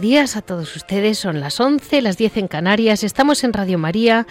[0.00, 1.18] Días a todos ustedes.
[1.18, 3.04] Son las 11, las 10 en Canarias.
[3.04, 4.26] Estamos en Radio María,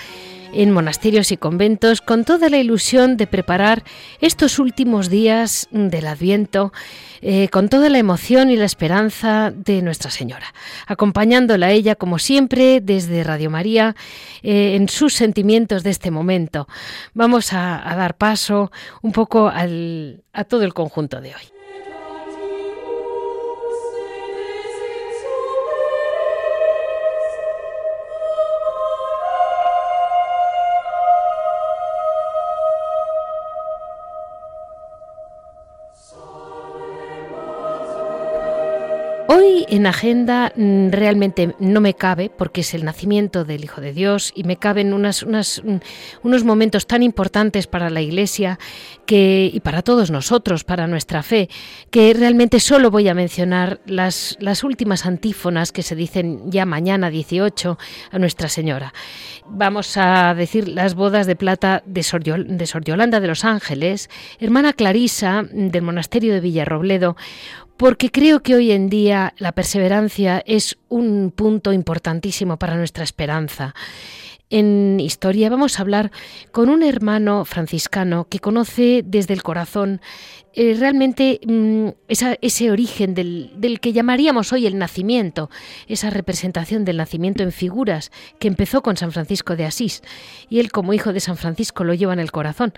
[0.54, 3.84] en monasterios y conventos, con toda la ilusión de preparar
[4.22, 6.74] estos últimos días del Adviento,
[7.22, 10.54] eh, con toda la emoción y la esperanza de Nuestra Señora,
[10.88, 13.96] acompañándola a ella, como siempre, desde Radio María,
[14.42, 16.68] eh, en sus sentimientos de este momento.
[17.14, 18.72] Vamos a, dar paso
[19.02, 21.53] un poco a todo el conjunto de hoy.
[39.36, 43.92] Hoy en agenda mm, realmente no me cabe porque es el nacimiento del Hijo de
[43.92, 45.78] Dios y me caben unas, mm,
[46.22, 48.60] unos momentos tan importantes para la Iglesia
[49.08, 51.50] que, y para todos nosotros, para nuestra fe,
[51.90, 57.10] que realmente solo voy a mencionar las, las últimas antífonas que se dicen ya mañana
[57.10, 57.80] 18
[58.12, 58.94] a Nuestra Señora.
[59.48, 64.74] Vamos a decir las bodas de plata de Sor, de Yolanda de los Ángeles, hermana
[64.74, 67.16] Clarisa mm, del monasterio de Villarrobledo,
[67.78, 73.74] porque creo que hoy en día la perseverancia es un punto importantísimo para nuestra esperanza.
[74.56, 76.12] En historia vamos a hablar
[76.52, 80.00] con un hermano franciscano que conoce desde el corazón
[80.54, 85.50] eh, realmente mm, ese origen del, que llamaríamos hoy el nacimiento,
[85.88, 90.04] esa representación del nacimiento en figuras que empezó con San Francisco de Asís
[90.50, 92.74] y él como hijo de San Francisco lo lleva en el corazón.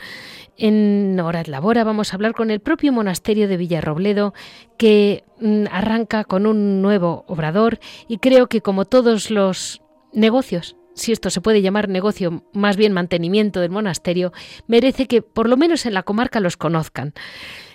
[0.55, 4.33] En Hora Labora vamos a hablar con el propio monasterio de Villarrobledo
[4.77, 9.81] que mm, arranca con un nuevo obrador y creo que como todos los
[10.13, 14.33] negocios si esto se puede llamar negocio, más bien mantenimiento del monasterio,
[14.67, 17.13] merece que por lo menos en la comarca los conozcan.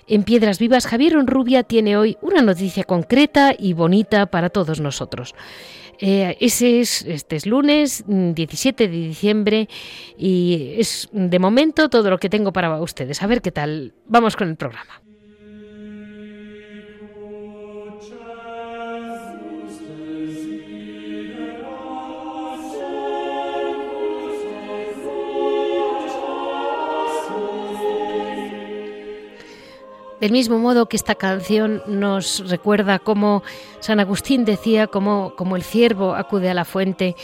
[0.08, 5.34] En Piedras Vivas, Javier Onrubia tiene hoy una noticia concreta y bonita para todos nosotros.
[6.00, 9.68] Eh, es, este es lunes 17 mm, de diciembre
[10.16, 13.22] y es de momento todo lo que tengo para ustedes.
[13.22, 13.92] A ver qué tal.
[14.06, 14.99] Vamos con el programa.
[30.20, 33.42] Del mismo modo que esta canción nos recuerda cómo
[33.80, 37.16] San Agustín decía, cómo, el ciervo acude a la fuente,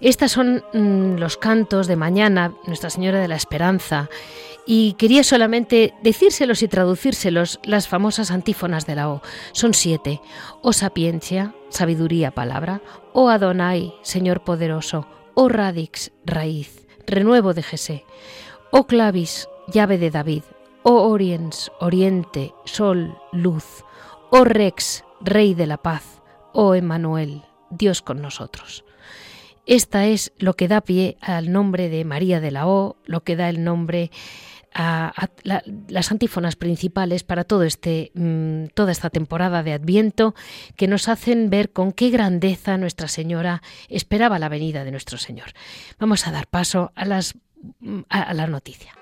[0.00, 4.08] estos son mm, los cantos de mañana, Nuestra Señora de la Esperanza,
[4.64, 9.22] y quería solamente decírselos y traducírselos las famosas antífonas de la O.
[9.52, 10.20] Son siete.
[10.62, 12.82] O sapiencia, sabiduría, palabra.
[13.14, 15.06] O Adonai, Señor poderoso.
[15.32, 18.04] O radix, raíz, renuevo de Jesé.
[18.70, 20.42] O clavis, llave de David.
[20.90, 23.84] Oh Oriens, Oriente, Sol, Luz,
[24.30, 26.22] oh Rex, Rey de la Paz,
[26.54, 28.86] oh Emmanuel, Dios con nosotros.
[29.66, 33.36] Esta es lo que da pie al nombre de María de la O, lo que
[33.36, 34.10] da el nombre
[34.72, 35.12] a,
[35.88, 40.34] las antífonas principales para todo este, mm, toda esta temporada de Adviento,
[40.74, 43.60] que nos hacen ver con qué grandeza Nuestra Señora
[43.90, 45.48] esperaba la venida de nuestro Señor.
[45.98, 47.34] Vamos a dar paso a, las,
[48.08, 48.97] a la noticia.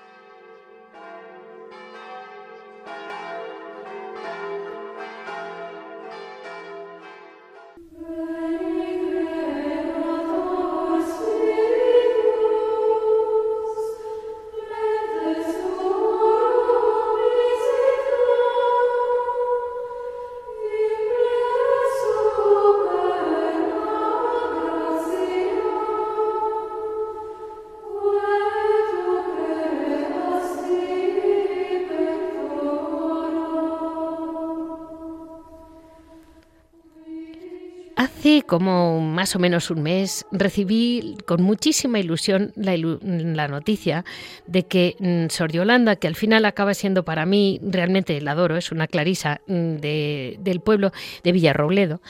[38.47, 44.05] Como más o menos un mes recibí con muchísima ilusión la, noticia
[44.47, 48.57] de que mm, Sor Yolanda, que al final acaba siendo para mí, realmente la adoro,
[48.57, 50.91] es una clarisa mm, del pueblo
[51.23, 52.01] de Villarrobledo,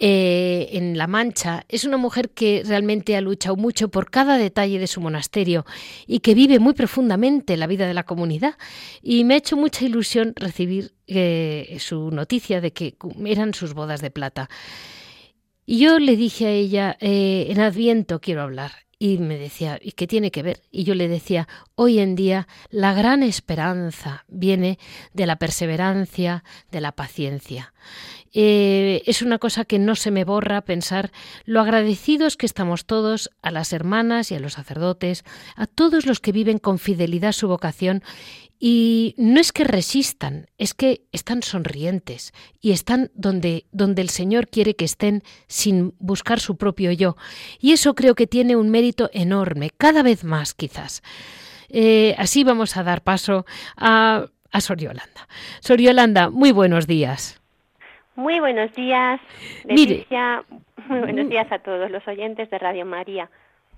[0.00, 4.80] eh, en La Mancha, es una mujer que realmente ha luchado mucho por cada detalle
[4.80, 5.64] de su monasterio
[6.06, 8.56] y que vive muy profundamente la vida de la comunidad.
[9.02, 14.00] Y me ha hecho mucha ilusión recibir eh, su noticia de que eran sus bodas
[14.00, 14.50] de plata.
[15.66, 18.72] Y yo le dije a ella, eh, en Adviento quiero hablar.
[18.98, 20.62] Y me decía, ¿y qué tiene que ver?
[20.70, 24.78] Y yo le decía, hoy en día la gran esperanza viene
[25.12, 27.74] de la perseverancia, de la paciencia.
[28.32, 31.12] Eh, es una cosa que no se me borra pensar
[31.44, 35.24] lo agradecidos que estamos todos a las hermanas y a los sacerdotes,
[35.54, 38.02] a todos los que viven con fidelidad su vocación
[38.66, 42.32] y no es que resistan, es que están sonrientes
[42.62, 47.14] y están donde, donde el Señor quiere que estén sin buscar su propio yo.
[47.60, 51.02] Y eso creo que tiene un mérito enorme, cada vez más quizás.
[51.68, 53.44] Eh, así vamos a dar paso
[53.76, 55.28] a, a Sor Yolanda.
[55.60, 57.42] Sor Yolanda, muy buenos días.
[58.16, 59.20] Muy buenos días,
[59.64, 60.42] Leticia.
[60.88, 63.28] Muy buenos días a todos los oyentes de Radio María.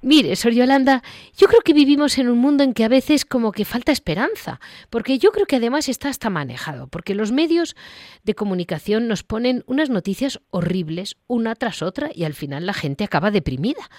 [0.03, 1.03] Mire, Sor Yolanda,
[1.37, 4.61] yo creo que vivimos en un mundo en que a veces como que falta esperanza,
[4.91, 7.77] porque yo creo que además está hasta manejado, porque los medios
[8.23, 13.05] de comunicación nos ponen unas noticias horribles una tras otra y al final la gente
[13.05, 13.91] acaba deprimida.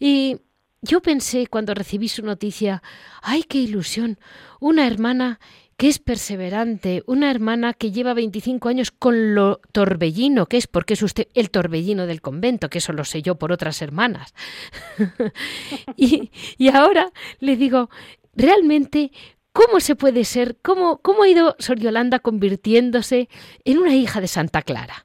[0.00, 0.38] Y
[0.80, 2.82] yo pensé cuando recibí su noticia,
[3.22, 4.18] ¡ay, qué ilusión!
[4.58, 5.38] Una hermana
[5.82, 10.94] que es perseverante, una hermana que lleva 25 años con lo torbellino que es, porque
[10.94, 14.32] es usted el torbellino del convento, que eso lo sé yo por otras hermanas.
[15.96, 16.30] y,
[16.72, 17.90] ahora le digo,
[18.36, 19.10] realmente,
[19.52, 23.28] ¿cómo se puede ser, cómo, cómo ha ido Sor Yolanda convirtiéndose
[23.64, 25.04] en una hija de Santa Clara?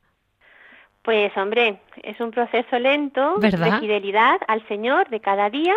[1.02, 3.50] Pues hombre, es un proceso lento de
[3.80, 5.74] fidelidad al Señor de cada día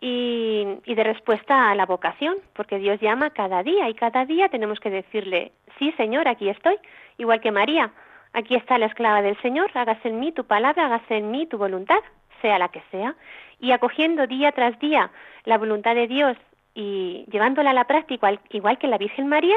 [0.00, 4.80] y, de respuesta a la vocación, porque Dios llama cada día y cada día tenemos
[4.80, 6.76] que decirle, sí Señor, aquí estoy,
[7.18, 7.92] igual que María,
[8.32, 11.58] aquí está la esclava del Señor, hágase en mí tu palabra, hágase en mí tu
[11.58, 12.00] voluntad,
[12.40, 13.14] sea la que sea,
[13.60, 15.10] y acogiendo día tras día
[15.44, 16.36] la voluntad de Dios
[16.74, 19.56] y llevándola a la práctica, igual que la Virgen María,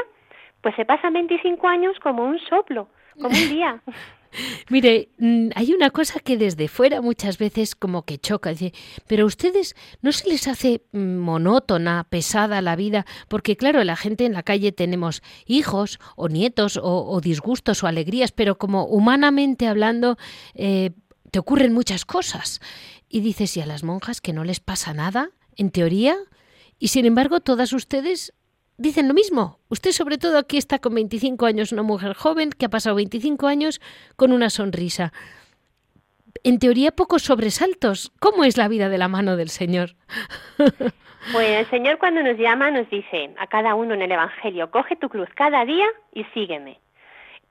[0.62, 3.82] pues se pasan 25 años como un soplo, como un día.
[4.70, 8.74] Mire, mm, hay una cosa que desde fuera muchas veces como que choca, dice,
[9.08, 13.96] pero a ustedes no se les hace mm, monótona, pesada la vida, porque claro, la
[13.96, 19.68] gente en la calle tenemos hijos o nietos o, disgustos o alegrías, pero como humanamente
[19.68, 20.18] hablando,
[20.56, 20.92] eh,
[21.32, 22.62] te ocurren muchas cosas.
[23.10, 25.30] Y dices, ¿y a las monjas que no les pasa nada?
[25.56, 26.16] En teoría.
[26.80, 28.34] Y sin embargo, todas ustedes
[28.78, 29.60] dicen lo mismo.
[29.70, 33.48] Usted sobre todo aquí está con 25 años, una mujer joven que ha pasado 25
[33.48, 33.82] años
[34.16, 35.14] con una sonrisa.
[36.44, 38.12] En teoría pocos sobresaltos.
[38.20, 39.96] ¿Cómo es la vida de la mano del Señor?
[41.32, 44.98] Pues el Señor cuando nos llama nos dice a cada uno en el Evangelio, coge
[44.98, 46.80] tu cruz cada día y sígueme.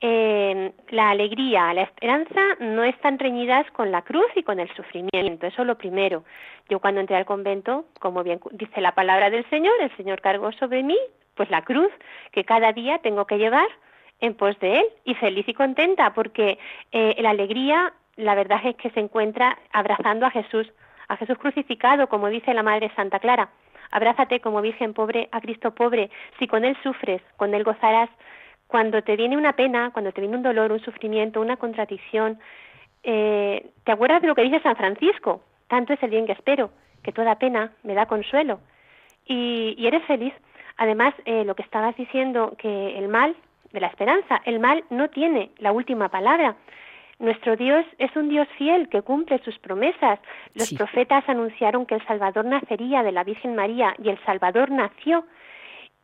[0.05, 5.47] Eh, la alegría, la esperanza no están reñidas con la cruz y con el sufrimiento,
[5.47, 6.25] eso es lo primero.
[6.67, 10.51] Yo cuando entré al convento, como bien dice la palabra del Señor, el Señor cargó
[10.51, 10.97] sobre mí
[11.35, 11.89] pues la cruz
[12.33, 13.67] que cada día tengo que llevar
[14.19, 16.59] en pos de Él y feliz y contenta porque
[16.91, 20.69] eh, la alegría, la verdad es que se encuentra abrazando a Jesús,
[21.07, 23.51] a Jesús crucificado, como dice la Madre Santa Clara.
[23.89, 26.09] Abrázate como Virgen pobre a Cristo pobre.
[26.39, 28.09] Si con Él sufres, con Él gozarás
[28.73, 32.39] cuando te viene una pena, cuando te viene un dolor, un sufrimiento, una contradicción,
[33.03, 36.71] eh, te acuerdas de lo que dice San Francisco, tanto es el bien que espero,
[37.03, 38.61] que toda pena me da consuelo.
[39.27, 40.33] Y, eres feliz.
[40.77, 43.35] Además, eh, lo que estabas diciendo, que el mal,
[43.73, 46.55] de la esperanza, el mal no tiene la última palabra.
[47.19, 50.19] Nuestro Dios es un Dios fiel que cumple sus promesas.
[50.55, 55.25] Los profetas anunciaron que el Salvador nacería de la Virgen María y el Salvador nació.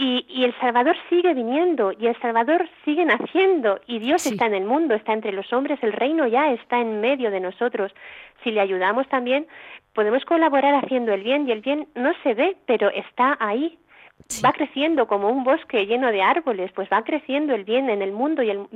[0.01, 4.63] Y, el Salvador sigue viniendo y el Salvador sigue naciendo y Dios está en el
[4.63, 7.91] mundo, está entre los hombres, el reino ya está en medio de nosotros.
[8.41, 9.45] Si le ayudamos también,
[9.93, 13.77] podemos colaborar haciendo el bien y el bien no se ve, pero está ahí.
[14.45, 18.13] Va creciendo como un bosque lleno de árboles, pues va creciendo el bien en el
[18.13, 18.67] mundo y el,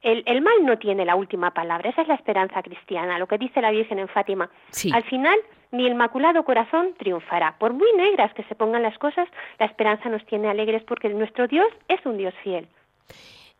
[0.00, 1.90] el, el, mal no tiene la última palabra.
[1.90, 4.48] Esa es la esperanza cristiana, lo que dice la Virgen en Fátima.
[4.94, 5.38] Al final,
[5.72, 7.56] ni el Inmaculado Corazón triunfará.
[7.58, 11.48] Por muy negras que se pongan las cosas, la esperanza nos tiene alegres porque nuestro
[11.48, 12.68] Dios es un Dios fiel.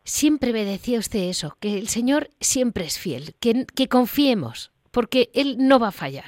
[0.03, 5.29] Siempre me decía usted eso, que el Señor siempre es fiel, que, que confiemos, porque
[5.33, 6.25] Él no va a fallar.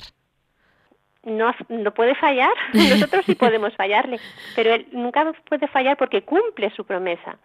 [1.24, 4.20] No, no puede fallar, nosotros sí podemos fallarle,
[4.56, 7.38] pero Él nunca puede fallar porque cumple su promesa.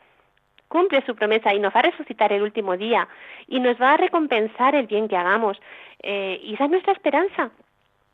[0.68, 3.08] cumple su promesa y nos va a resucitar el último día
[3.48, 5.60] y nos va a recompensar el bien que hagamos.
[6.02, 7.50] Eh, y esa es nuestra esperanza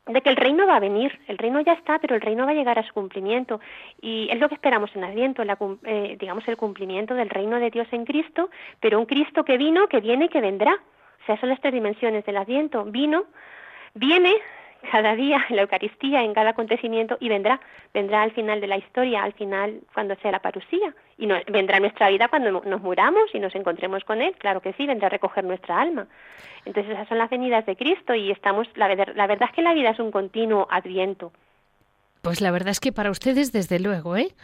[0.07, 2.51] de que el reino va a venir, el reino ya está, pero el reino va
[2.51, 3.59] a llegar a su cumplimiento
[4.01, 7.69] y es lo que esperamos en Adviento, la, eh, digamos el cumplimiento del reino de
[7.69, 8.49] Dios en Cristo,
[8.79, 10.73] pero un Cristo que vino, que viene y que vendrá.
[10.73, 12.85] O sea, son las tres dimensiones del Adviento.
[12.85, 13.25] Vino,
[13.93, 14.33] viene
[14.91, 17.59] cada día en la Eucaristía, en cada acontecimiento, y vendrá,
[17.93, 21.79] vendrá al final de la historia, al final cuando sea la parusía, y no, vendrá
[21.79, 25.11] nuestra vida cuando nos muramos y nos encontremos con Él, claro que sí, vendrá a
[25.11, 26.07] recoger nuestra alma.
[26.65, 29.73] Entonces esas son las venidas de Cristo y estamos, la, la verdad es que la
[29.73, 31.31] vida es un continuo adviento.
[32.27, 34.35] Pues la verdad es que para ustedes, desde luego, ¿eh?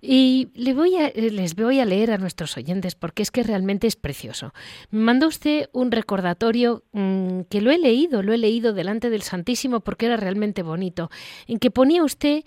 [0.00, 3.42] Y le voy a, eh, les voy a leer a nuestros oyentes porque es que
[3.42, 4.54] realmente es precioso.
[4.90, 9.22] Me mandó usted un recordatorio mm, que lo he leído, lo he leído delante del
[9.22, 11.10] Santísimo porque era realmente bonito,
[11.48, 12.44] en que ponía usted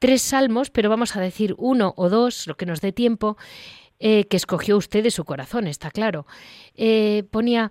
[0.00, 3.36] tres salmos, pero vamos a decir uno o dos, lo que nos dé tiempo,
[4.00, 6.26] eh, que escogió usted de su corazón, está claro.
[6.74, 7.70] Eh, ponía,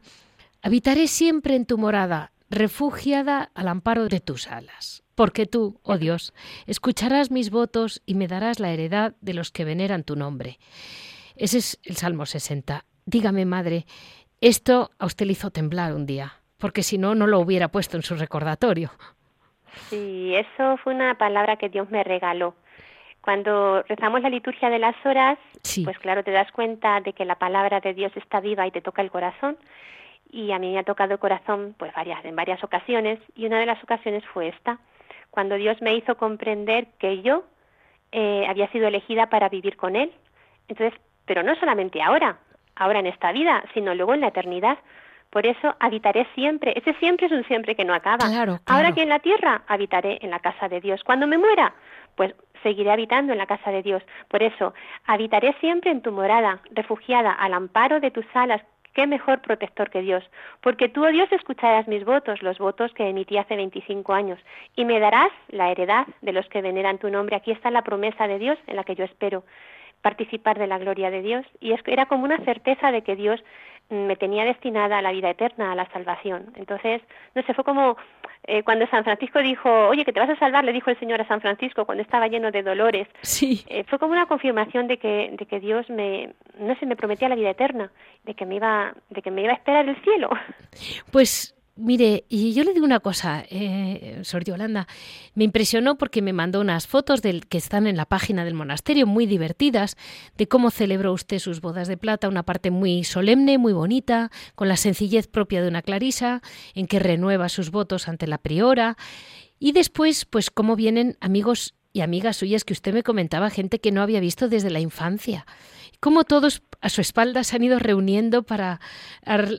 [0.62, 5.05] habitaré siempre en tu morada, refugiada al amparo de tus alas.
[5.16, 6.34] Porque tú, oh Dios,
[6.68, 10.60] escucharás mis votos y me darás la heredad de los que veneran tu nombre.
[11.38, 12.84] Ese es el Salmo 60.
[13.06, 13.86] Dígame, madre,
[14.42, 17.98] esto a usted le hizo temblar un día, porque si no, no lo hubiera puesto
[17.98, 18.92] en su recordatorio.
[19.90, 22.56] Sí, eso fue una palabra que Dios me regaló.
[23.22, 25.40] Cuando rezamos la liturgia de las horas,
[25.84, 28.82] pues claro, te das cuenta de que la palabra de Dios está viva y te
[28.82, 29.58] toca el corazón.
[30.30, 33.60] Y a mí me ha tocado el corazón pues varias, en varias ocasiones, y una
[33.60, 34.80] de las ocasiones fue esta
[35.36, 37.44] cuando Dios me hizo comprender que yo
[38.12, 40.12] eh, había sido elegida para vivir con Él.
[40.70, 42.38] Entonces, pero no solamente ahora,
[42.76, 44.78] ahora en esta vida, sino luego en la eternidad.
[45.30, 46.74] Por eso habitaré siempre.
[46.78, 48.26] Ese siempre es un siempre que no acaba.
[48.66, 51.04] Ahora aquí en la tierra habitaré en la casa de Dios.
[51.04, 51.76] Cuando me muera,
[52.16, 54.02] pues seguiré habitando en la casa de Dios.
[54.30, 54.74] Por eso,
[55.06, 58.62] habitaré siempre en tu morada, refugiada al amparo de tus alas,
[58.96, 60.24] qué mejor protector que Dios,
[60.62, 64.40] porque tú, oh Dios, escucharás mis votos, los votos que emití hace 25 años,
[64.76, 67.36] y me darás la heredad de los que veneran tu nombre.
[67.36, 69.44] Aquí está la promesa de Dios en la que yo espero
[70.06, 71.44] participar de la gloria de Dios.
[71.60, 73.44] Y era como una certeza de que Dios
[73.90, 76.54] me tenía destinada a la vida eterna, a la salvación.
[76.58, 77.02] Entonces,
[77.34, 77.98] no sé, fue como
[78.44, 81.22] eh, cuando San Francisco dijo, oye, que te vas a salvar, le dijo el Señor
[81.22, 83.08] a San Francisco cuando estaba lleno de dolores.
[83.22, 83.66] Sí.
[83.68, 87.28] Eh, fue como una confirmación de que, de que Dios me, no sé, me prometía
[87.28, 87.92] la vida eterna,
[88.26, 90.30] de que me iba, de que me iba a esperar el cielo.
[91.12, 94.88] Pues Mire, y yo le digo una cosa, eh, Sor Yolanda,
[95.34, 99.06] me impresionó porque me mandó unas fotos del, que están en la página del monasterio,
[99.06, 99.98] muy divertidas,
[100.38, 104.70] de cómo celebró usted sus bodas de plata, una parte muy solemne, muy bonita, con
[104.70, 106.42] la sencillez propia de una clarisa,
[106.76, 108.96] en que renueva sus votos ante la priora,
[109.60, 113.92] y después, pues cómo vienen amigos y amigas suyas que usted me comentaba, gente que
[113.92, 115.46] no había visto desde la infancia
[116.06, 118.80] cómo todos a su espalda se han ido reuniendo para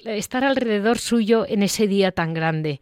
[0.05, 2.81] estar alrededor suyo en ese día tan grande.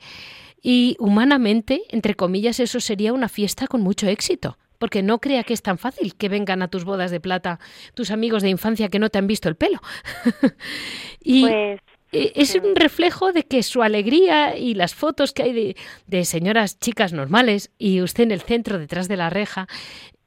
[0.61, 4.59] Y humanamente, entre comillas, eso sería una fiesta con mucho éxito.
[4.77, 7.59] Porque no crea que es tan fácil que vengan a tus bodas de plata
[7.95, 9.81] tus amigos de infancia que no te han visto el pelo.
[11.23, 11.81] y pues,
[12.13, 16.27] e, es un reflejo de que su alegría y las fotos que hay de, de,
[16.27, 19.69] señoras chicas normales y usted en el centro detrás de la reja,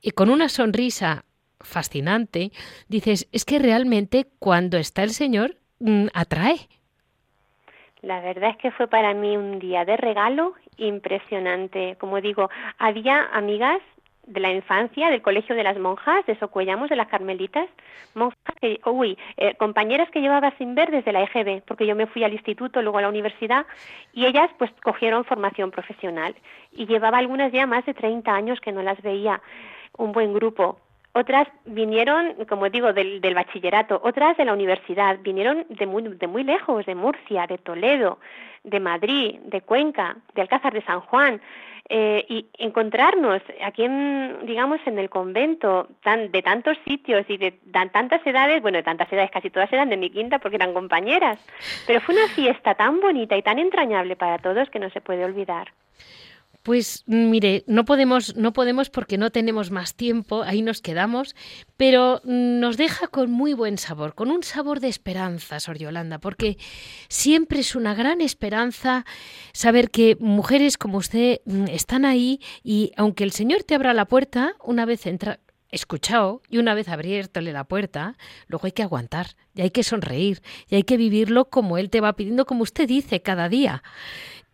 [0.02, 1.26] y con una sonrisa
[1.60, 2.52] fascinante,
[2.88, 6.58] dices, es que realmente cuando está el Señor mm, atrae.
[8.02, 11.96] La verdad es que fue para mí un día de regalo impresionante.
[12.00, 13.82] Como digo, había amigas
[14.28, 17.68] de la infancia, del colegio de las monjas, de Socuellamos, de las carmelitas,
[18.14, 22.08] monjas que, uy, eh, compañeras que llevaba sin ver desde la EGB, porque yo me
[22.08, 23.66] fui al instituto, luego a la universidad,
[24.14, 26.36] y ellas pues cogieron formación profesional.
[26.74, 29.42] Y llevaba algunas ya más de 30 años que no las veía,
[29.98, 30.80] un buen grupo.
[31.18, 36.44] Otras vinieron, como digo, del, bachillerato, otras de la universidad, vinieron de muy, de muy
[36.44, 38.20] lejos, de Murcia, de Toledo,
[38.64, 41.42] de Madrid, de Cuenca, de Alcázar de San Juan,
[41.90, 47.52] eh, y encontrarnos aquí en, digamos, en el convento tan, de tantos sitios y de
[47.72, 51.44] tantas edades, bueno, de tantas edades, casi todas eran de mi quinta porque eran compañeras,
[51.88, 55.26] pero fue una fiesta tan bonita y tan entrañable para todos que no se puede
[55.26, 55.70] olvidar.
[56.68, 61.34] Pues mire, no podemos, no podemos porque no tenemos más tiempo, ahí nos quedamos,
[61.78, 66.58] pero nos deja con muy buen sabor, con un sabor de esperanza, Sor Yolanda, porque
[67.08, 69.06] siempre es una gran esperanza
[69.54, 74.04] saber que mujeres como usted mm, están ahí y aunque el Señor te abra la
[74.04, 75.40] puerta, una vez entra,
[75.72, 80.42] escuchado y una vez abiertole la puerta, luego hay que aguantar y hay que sonreír
[80.70, 83.84] y hay que vivirlo como Él te va pidiendo, como usted dice, cada día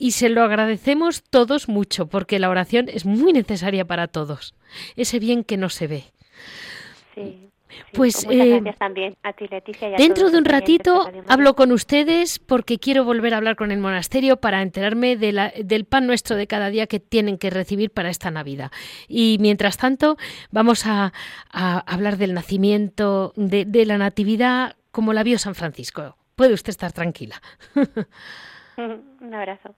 [0.03, 4.53] y se lo agradecemos todos mucho porque la oración es muy necesaria para todos,
[4.97, 6.03] ese bien que no se ve.
[7.93, 9.91] Pues, muchas eh, gracias también a ti, Leticia.
[9.91, 14.41] dentro de un ratito hablo con ustedes porque quiero volver a hablar con el monasterio
[14.41, 18.09] para enterarme de la, del pan nuestro de cada día que tienen que recibir para
[18.09, 18.73] esta Navidad.
[19.07, 20.17] Y mientras tanto,
[20.51, 21.13] vamos a,
[21.49, 26.17] hablar del nacimiento, de, de la Natividad como la vio San Francisco.
[26.35, 27.41] Puede usted estar tranquila.
[29.21, 29.75] un abrazo.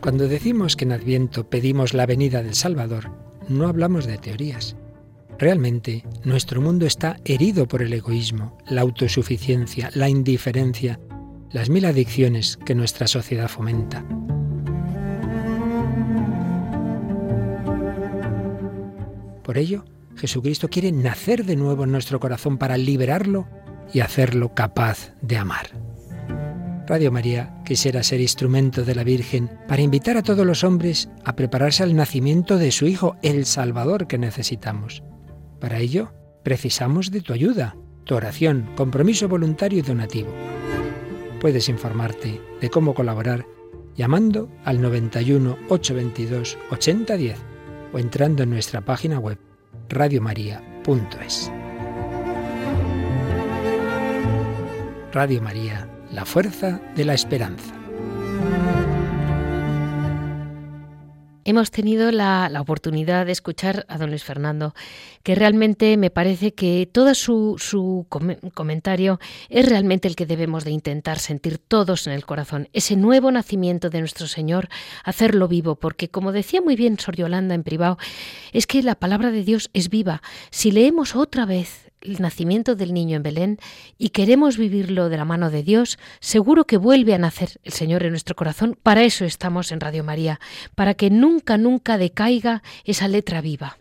[0.00, 3.10] Cuando decimos que en Adviento pedimos la venida del Salvador,
[3.48, 4.76] no hablamos de teorías.
[5.38, 11.00] Realmente, nuestro mundo está herido por el egoísmo, la autosuficiencia, la indiferencia,
[11.50, 14.04] las mil adicciones que nuestra sociedad fomenta.
[19.42, 19.84] Por ello,
[20.24, 23.46] Jesucristo quiere nacer de nuevo en nuestro corazón para liberarlo
[23.92, 25.66] y hacerlo capaz de amar.
[26.86, 31.36] Radio María quisiera ser instrumento de la Virgen para invitar a todos los hombres a
[31.36, 35.02] prepararse al nacimiento de su Hijo, el Salvador que necesitamos.
[35.60, 40.30] Para ello, precisamos de tu ayuda, tu oración, compromiso voluntario y donativo.
[41.38, 43.44] Puedes informarte de cómo colaborar
[43.94, 47.38] llamando al 91 822 8010
[47.92, 49.38] o entrando en nuestra página web
[49.88, 51.50] radiomaria.es.
[55.12, 57.83] Radio María la fuerza de la esperanza.
[61.46, 64.74] Hemos tenido la, oportunidad de escuchar a don Luis Fernando,
[65.22, 68.06] que realmente me parece que todo su, su
[68.54, 69.20] comentario
[69.50, 73.90] es realmente el que debemos de intentar sentir todos en el corazón, ese nuevo nacimiento
[73.90, 74.70] de nuestro Señor,
[75.04, 77.98] hacerlo vivo, porque como decía muy bien Sor Yolanda en privado,
[78.52, 80.22] es que la palabra de Dios es viva.
[80.50, 83.58] Si leemos otra vez el nacimiento del niño en Belén
[83.98, 88.04] y queremos vivirlo de la mano de Dios, seguro que vuelve a nacer el Señor
[88.04, 88.78] en nuestro corazón.
[88.82, 90.40] Para eso estamos en Radio María,
[90.74, 93.78] para que nunca, nunca decaiga esa letra viva.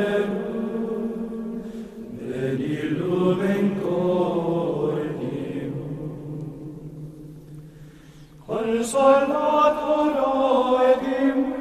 [0.01, 0.31] eum,
[2.29, 5.75] veni lumen cordium.
[8.47, 11.52] Consolator oedimum,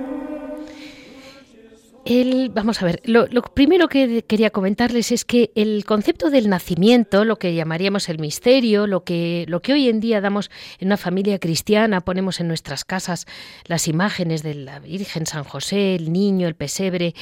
[2.51, 7.37] vamos a ver, lo, primero que quería comentarles es que el concepto del nacimiento, lo
[7.37, 11.39] que llamaríamos el misterio, lo que, lo que hoy en día damos en una familia
[11.39, 13.27] cristiana, ponemos en nuestras casas
[13.65, 17.13] las imágenes de la Virgen, San José, el niño, el pesebre,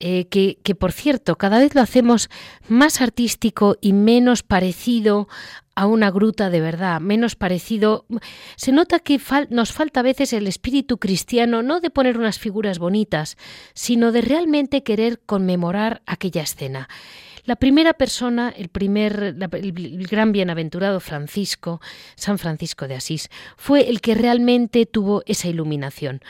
[0.00, 2.28] eh, que, que, por cierto cada vez lo hacemos
[2.68, 5.28] más artístico y menos parecido
[5.76, 8.06] a una gruta de verdad, menos parecido.
[8.56, 12.78] Se nota que nos falta a veces el espíritu cristiano, no de poner unas figuras
[12.78, 13.36] bonitas,
[13.74, 16.88] sino de realmente querer conmemorar aquella escena.
[17.46, 21.80] La primera persona, el primer, el gran bienaventurado Francisco,
[22.16, 26.20] San Francisco de Asís, fue el que realmente tuvo esa iluminación.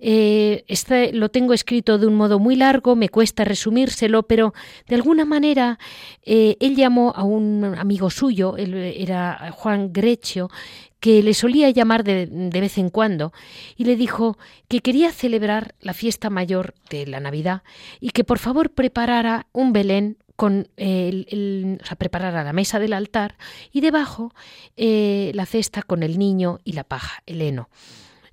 [0.00, 0.64] Eh,
[1.12, 4.54] lo tengo escrito de un modo muy largo, me cuesta resumírselo, pero
[4.88, 5.78] de alguna manera
[6.24, 10.50] eh, él llamó a un amigo suyo, era Juan Grecio,
[10.98, 13.32] que le solía llamar de, de, vez en cuando,
[13.76, 17.62] y le dijo que quería celebrar la fiesta mayor de la Navidad
[18.00, 22.78] y que por favor preparara un Belén con el, o sea, preparar a la mesa
[22.78, 23.36] del altar
[23.72, 24.32] y debajo
[24.76, 27.68] eh, la cesta con el niño y la paja, el heno.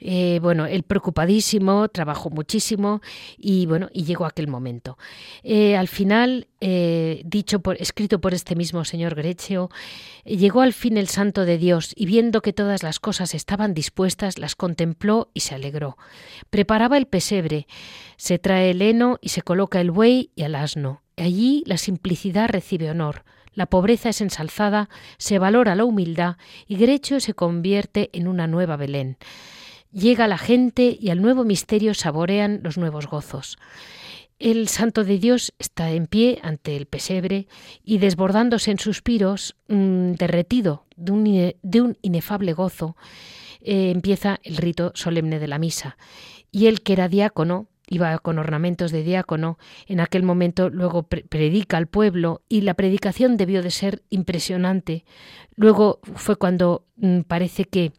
[0.06, 3.00] Eh, bueno, él preocupadísimo, trabajó muchísimo
[3.38, 4.98] y bueno, y llegó aquel momento.
[5.44, 9.70] Eh, al final, dicho por, escrito por este mismo señor Grecio,
[10.26, 14.38] llegó al fin el santo de Dios y viendo que todas las cosas estaban dispuestas,
[14.40, 15.98] las contempló y se alegró.
[16.50, 17.66] Preparaba el pesebre,
[18.18, 21.03] se trae el heno y se coloca el buey y el asno.
[21.18, 23.24] Allí la simplicidad recibe honor,
[23.54, 28.78] la pobreza es ensalzada, se valora la humildad y Grecho se convierte en una nueva
[28.78, 29.18] Belén.
[29.92, 33.60] Llega la gente y al nuevo misterio saborean los nuevos gozos.
[34.40, 37.48] El Santo de Dios está en pie ante el pesebre
[37.84, 42.98] y desbordándose en suspiros, mm, derretido de un, inefable gozo,
[43.62, 45.96] eh, empieza el rito solemne de la misa.
[46.52, 51.78] Y él que era diácono iba con ornamentos de diácono, en aquel momento luego predica
[51.78, 55.06] al pueblo y la predicación debió de ser impresionante.
[55.56, 57.92] Luego fue cuando mm, parece que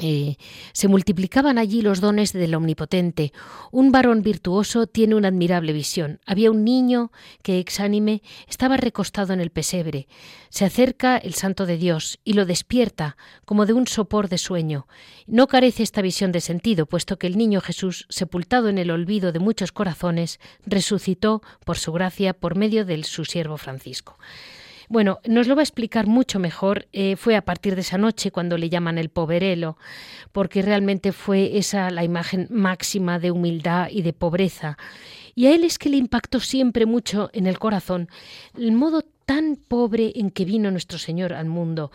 [0.00, 0.36] eh,
[0.72, 3.32] se multiplicaban allí los dones del Omnipotente.
[3.72, 6.20] Un varón virtuoso tiene una admirable visión.
[6.24, 7.10] Había un niño
[7.42, 10.06] que, exánime, estaba recostado en el pesebre.
[10.50, 14.86] Se acerca el Santo de Dios y lo despierta como de un sopor de sueño.
[15.26, 19.32] No carece esta visión de sentido, puesto que el niño Jesús, sepultado en el olvido
[19.32, 24.16] de muchos corazones, resucitó por su gracia por medio de su siervo Francisco.
[24.88, 26.86] Bueno, nos lo va a explicar mucho mejor.
[26.92, 29.76] Eh, fue a partir de esa noche cuando le llaman el poverelo,
[30.32, 34.78] porque realmente fue esa la imagen máxima de humildad y de pobreza.
[35.38, 38.08] Y a él es que le impactó siempre mucho en el corazón
[38.58, 41.92] el modo tan pobre en que vino nuestro Señor al mundo.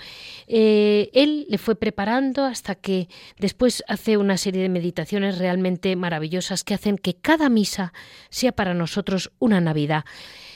[0.47, 6.63] Eh, él le fue preparando hasta que después hace una serie de meditaciones realmente maravillosas
[6.63, 7.91] que hacen que cada misa
[8.29, 10.05] sea para nosotros una Navidad.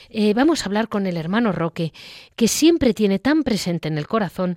[0.08, 1.92] Eh, vamos a hablar con el hermano Roque,
[2.36, 4.56] que siempre tiene tan presente en el corazón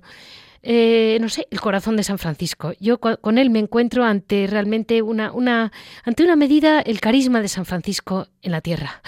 [0.62, 2.72] eh, no sé, el corazón de San Francisco.
[2.78, 5.72] Yo con él me encuentro ante realmente una, una,
[6.04, 9.02] ante una medida el carisma de San Francisco en la tierra.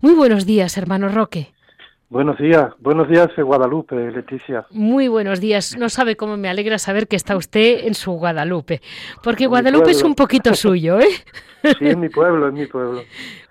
[0.00, 1.52] Muy buenos días, hermano Roque.
[2.10, 4.66] Buenos días, buenos días Guadalupe, Leticia.
[4.70, 5.78] Muy buenos días.
[5.78, 8.80] No sabe cómo me alegra saber que está usted en su Guadalupe,
[9.22, 11.06] porque Guadalupe es un poquito suyo, ¿eh?
[11.78, 13.02] Sí, es mi pueblo, es mi pueblo.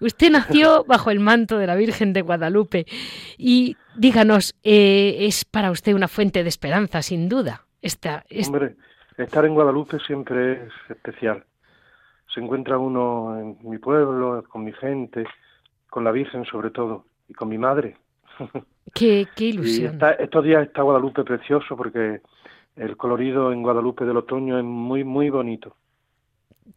[0.02, 2.86] Usted nació bajo el manto de la Virgen de Guadalupe
[3.38, 7.65] y díganos, eh, es para usted una fuente de esperanza, sin duda.
[7.82, 8.76] Esta, Hombre,
[9.17, 11.45] estar en Guadalupe siempre es especial.
[12.34, 15.24] Se encuentra uno en mi pueblo, con mi gente,
[15.89, 17.95] con la Virgen sobre todo, y con mi madre,
[18.93, 19.99] Qué, ilusión.
[20.19, 22.21] estos días está Guadalupe precioso porque
[22.75, 25.75] el colorido en Guadalupe del otoño es muy, muy bonito.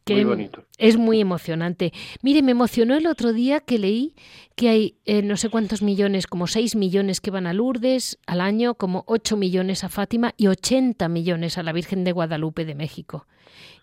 [0.08, 0.64] muy bonito.
[0.78, 1.92] Es muy emocionante.
[2.22, 4.14] Mire, me emocionó el otro día que leí
[4.56, 8.40] que hay eh, no sé cuántos millones, como 6 millones que van a Lourdes al
[8.40, 12.74] año, como 8 millones a Fátima y 80 millones a la Virgen de Guadalupe de
[12.74, 13.26] México.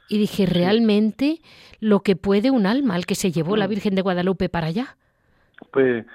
[0.09, 1.39] Y dije, realmente
[1.79, 3.69] lo que puede un alma, al que se llevó la mm.
[3.69, 4.97] Virgen de Guadalupe para allá.
[5.71, 6.05] Pues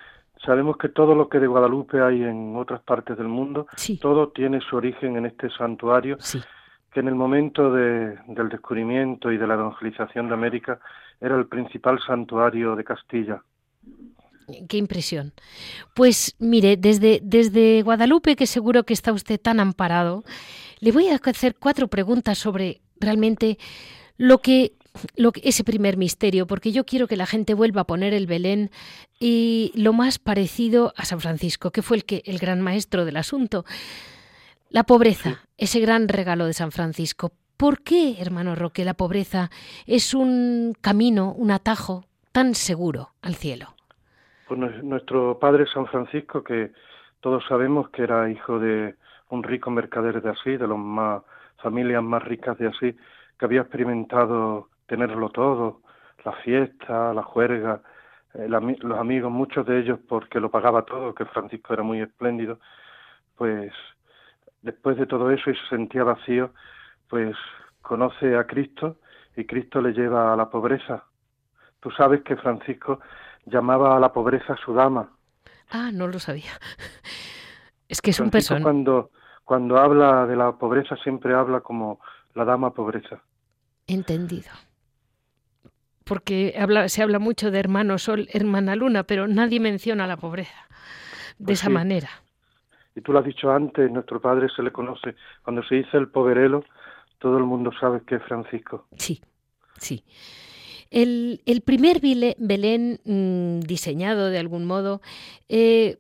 [0.45, 3.67] Sabemos que todo lo que de Guadalupe hay en otras partes del mundo,
[4.01, 6.19] todo tiene su origen en este santuario,
[6.93, 10.79] que en el momento del descubrimiento y de la evangelización de América
[11.21, 13.43] era el principal santuario de Castilla.
[14.69, 15.33] Qué impresión.
[15.95, 20.25] Pues mire, desde, desde Guadalupe, que seguro que está usted tan amparado,
[20.81, 23.57] le voy a hacer cuatro preguntas sobre realmente
[24.19, 24.73] lo que
[25.17, 28.71] lo, ese primer misterio, porque yo quiero que la gente vuelva a poner el Belén
[29.19, 33.17] y lo más parecido a San Francisco, que fue el, que, el gran maestro del
[33.17, 33.65] asunto.
[34.71, 37.33] La pobreza, ese gran regalo de San Francisco.
[37.57, 39.51] ¿Por qué, hermano Roque, la pobreza
[39.87, 43.75] es un camino, un atajo tan seguro al cielo?
[44.49, 46.73] Pues nuestro padre San Francisco, que
[47.21, 48.97] todos sabemos que era hijo de
[49.31, 51.23] un rico mercader de Asís, de las más,
[51.63, 52.95] familias más ricas de Asís,
[53.39, 55.83] que había experimentado tenerlo todo,
[56.25, 57.83] la fiesta, la juerga,
[58.35, 62.59] eh, los amigos, muchos de ellos porque lo pagaba todo, que Francisco era muy espléndido,
[63.37, 63.73] pues
[64.63, 66.53] después de todo eso y se sentía vacío,
[67.09, 67.37] pues
[67.83, 68.97] conoce a Cristo
[69.37, 71.05] y Cristo le lleva a la pobreza.
[71.81, 73.01] Tú sabes que Francisco
[73.45, 75.11] llamaba a la pobreza su dama.
[75.71, 76.53] Ah, no lo sabía.
[77.87, 78.63] Es que es un personaje.
[78.63, 79.11] Cuando,
[79.45, 82.01] cuando habla de la pobreza siempre habla como
[82.35, 83.23] la dama pobreza.
[83.87, 84.51] Entendido
[86.05, 90.67] porque habla, se habla mucho de hermano sol, hermana luna, pero nadie menciona la pobreza
[91.39, 92.09] de pues esa manera.
[92.95, 96.09] Y tú lo has dicho antes, nuestro padre se le conoce, cuando se dice el
[96.09, 96.65] poverelo,
[97.19, 98.87] todo el mundo sabe que es Francisco.
[98.97, 99.21] Sí,
[99.79, 100.05] sí.
[100.91, 105.01] El, el primer Belén mm, diseñado de algún modo
[105.49, 105.99] eh,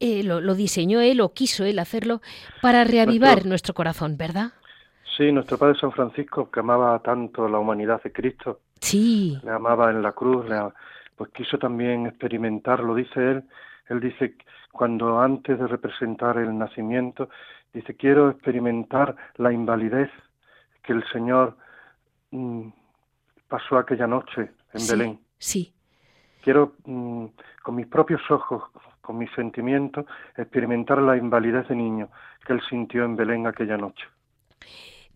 [0.00, 2.20] eh, lo, diseñó él o quiso él hacerlo
[2.62, 4.52] para reavivar nuestro corazón, ¿verdad?
[5.16, 9.38] Sí, nuestro Padre San Francisco, que amaba tanto la humanidad de Cristo, sí.
[9.42, 10.46] le amaba en la cruz,
[11.16, 13.44] pues quiso también experimentarlo, dice él,
[13.88, 14.36] él dice,
[14.72, 17.28] cuando antes de representar el nacimiento,
[17.72, 20.10] dice, quiero experimentar la invalidez
[20.82, 21.56] que el Señor
[22.30, 22.68] mm,
[23.48, 25.20] pasó aquella noche en Belén.
[25.38, 25.72] Sí.
[26.42, 27.26] Quiero, mm,
[27.62, 28.64] con mis propios ojos,
[29.00, 32.08] con mis sentimientos, experimentar la invalidez de niño
[32.46, 34.04] que él sintió en Belén aquella noche.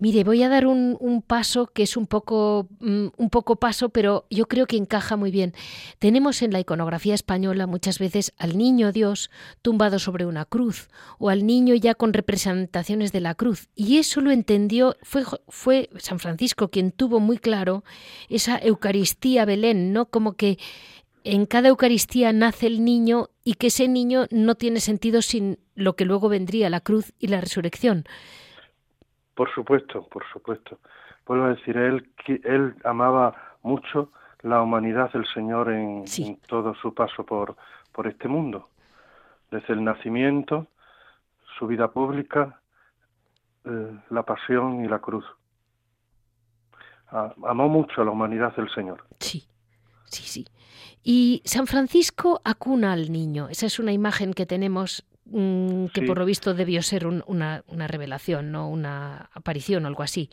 [0.00, 4.26] Mire, voy a dar un, paso que es un poco, mm, un poco paso, pero
[4.30, 5.54] yo creo que encaja muy bien.
[5.98, 9.30] Tenemos en la iconografía española muchas veces al niño Dios
[9.60, 13.68] tumbado sobre una cruz o al niño ya con representaciones de la cruz.
[13.74, 17.82] Y eso lo entendió, fue, fue San Francisco quien tuvo muy claro
[18.28, 20.06] esa Eucaristía Belén, ¿no?
[20.06, 20.58] Como que
[21.24, 25.96] en cada Eucaristía nace el niño y que ese niño no tiene sentido sin lo
[25.96, 28.04] que luego vendría, la cruz y la resurrección.
[29.38, 30.80] Por supuesto, por supuesto.
[31.24, 32.10] vuelvo a decir, él,
[32.42, 34.10] él amaba mucho
[34.42, 36.04] la humanidad del Señor en,
[36.48, 37.54] todo su paso por,
[37.92, 38.68] por este mundo.
[39.52, 40.66] Desde el nacimiento,
[41.56, 42.60] su vida pública,
[43.64, 45.24] eh, la pasión y la cruz.
[47.12, 49.04] amó mucho a la humanidad del Señor.
[49.20, 49.46] Sí,
[50.06, 50.46] sí, sí.
[51.04, 53.48] Y San Francisco acuna al niño.
[53.50, 57.86] Esa es una imagen que tenemos mm, que por lo visto debió ser una, una,
[57.86, 60.30] revelación, no una aparición o algo así.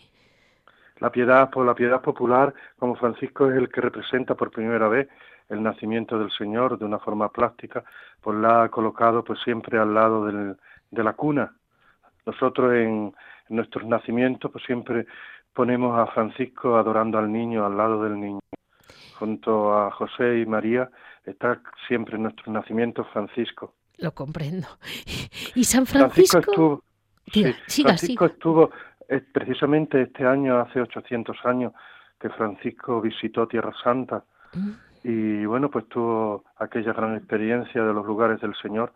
[1.00, 5.10] La piedad, por la piedad popular, como Francisco es el que representa por primera vez
[5.50, 7.84] el nacimiento del Señor de una forma plástica,
[8.22, 10.56] pues la ha colocado pues siempre al lado del,
[10.92, 11.54] de la cuna.
[12.26, 13.14] Nosotros en,
[13.50, 15.06] en nuestros nacimientos pues siempre
[15.54, 18.40] ponemos a Francisco adorando al niño al lado del niño
[19.16, 20.90] junto a José y María,
[21.26, 23.74] está siempre en nuestro nacimiento Francisco.
[23.98, 24.68] Lo comprendo.
[25.56, 26.40] ¿Y San Francisco?
[26.40, 26.84] estuvo,
[27.68, 28.72] Francisco estuvo
[29.08, 31.74] eh, precisamente este año, hace 800 años,
[32.20, 34.24] que Francisco visitó Tierra Santa.
[34.54, 34.72] Mm.
[35.04, 38.94] Y bueno, pues tuvo aquella gran experiencia de los lugares del Señor.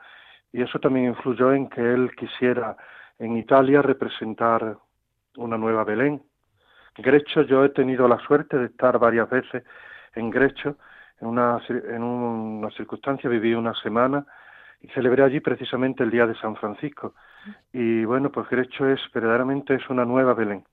[0.52, 2.76] Y eso también influyó en que él quisiera
[3.20, 4.78] en Italia representar
[5.38, 6.24] una nueva Belén.
[6.98, 9.64] Grecho, yo he tenido la suerte de estar varias veces
[10.16, 10.78] en Grecho,
[11.22, 14.26] en una, en una circunstancia, viví una semana
[14.82, 17.14] y celebré allí precisamente el día de San Francisco.
[17.74, 20.64] Y bueno, pues Grecho es verdaderamente es una nueva Belén.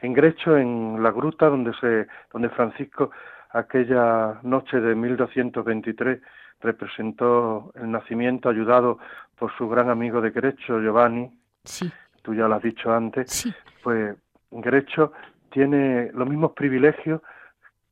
[0.00, 3.10] En Grecho, en la gruta donde se, donde Francisco
[3.50, 6.20] aquella noche de 1223
[6.60, 8.98] representó el nacimiento ayudado
[9.36, 11.30] por su gran amigo de Grecho, Giovanni.
[11.64, 11.90] Sí.
[12.22, 13.48] Tú ya lo has dicho antes.
[13.82, 14.16] Pues
[14.50, 15.12] Grecho
[15.50, 17.22] tiene los mismos privilegios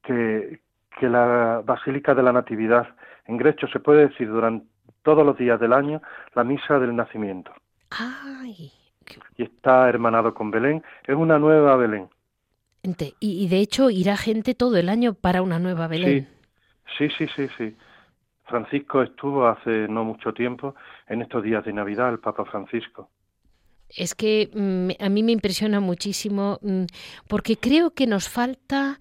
[0.02, 0.60] que,
[0.98, 2.88] que la Basílica de la Natividad.
[3.26, 4.66] En Grecho se puede decir durante
[5.06, 6.02] todos los días del año
[6.34, 7.52] la misa del nacimiento.
[7.90, 8.72] Ay,
[9.36, 10.82] Y está hermanado con Belén.
[11.06, 12.08] Es una nueva Belén.
[13.20, 16.28] Y, de hecho irá gente todo el año para una nueva Belén.
[16.98, 17.76] Sí, sí, sí, sí.
[18.46, 20.74] Francisco estuvo hace no mucho tiempo
[21.06, 23.08] en estos días de Navidad, el Papa Francisco.
[23.88, 26.86] Es que mm, a mí me impresiona muchísimo mm,
[27.28, 28.98] porque creo que nos falta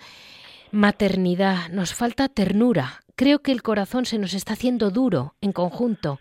[0.72, 3.05] maternidad, nos falta ternura.
[3.16, 6.20] Creo que el corazón se nos está haciendo duro en conjunto.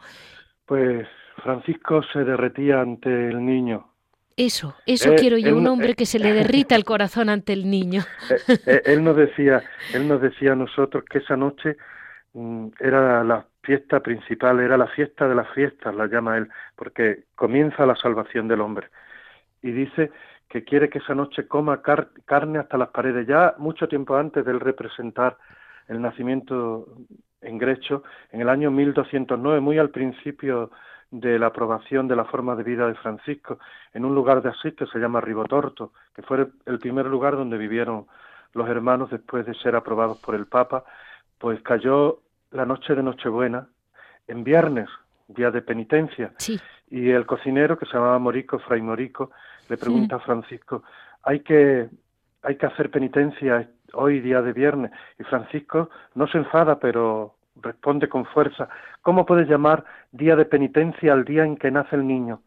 [0.67, 1.07] Pues
[1.43, 3.89] Francisco se derretía ante el niño.
[4.37, 7.71] Eso, eso eh, quiero yo, un hombre que se le derrita el corazón ante el
[7.71, 8.03] niño.
[8.31, 11.77] Eh, eh, él nos decía, él nos decía a nosotros que esa noche
[12.33, 17.25] mm, era la fiesta principal, era la fiesta de las fiestas, la llama él, porque
[17.37, 18.89] comienza la salvación del hombre.
[19.63, 20.11] Y dice
[20.49, 23.27] que quiere que esa noche coma carne hasta las paredes.
[23.27, 25.37] Ya mucho tiempo antes de él representar
[25.88, 26.87] el nacimiento
[27.40, 30.70] en Grecho, en el año 1209, muy al principio
[31.11, 33.59] de la aprobación de la forma de vida de Francisco,
[33.92, 37.59] en un lugar de Asís que se llama Ribotorto, que fue el primer lugar donde
[37.59, 38.07] vivieron
[38.53, 40.85] los hermanos después de ser aprobados por el Papa,
[41.38, 42.20] pues cayó
[42.51, 43.68] la noche de Nochebuena
[44.27, 44.88] en viernes,
[45.29, 46.33] día de penitencia,
[46.90, 49.31] y el cocinero que se llamaba Morico, Fray Morico,
[49.68, 50.83] le pregunta a Francisco,
[51.23, 51.88] hay que,
[52.42, 54.91] hay que hacer penitencia hoy día de viernes.
[55.19, 58.69] Y Francisco no se enfada, pero responde con fuerza,
[59.03, 62.43] ¿cómo puedes llamar día de penitencia al día en que nace el niño?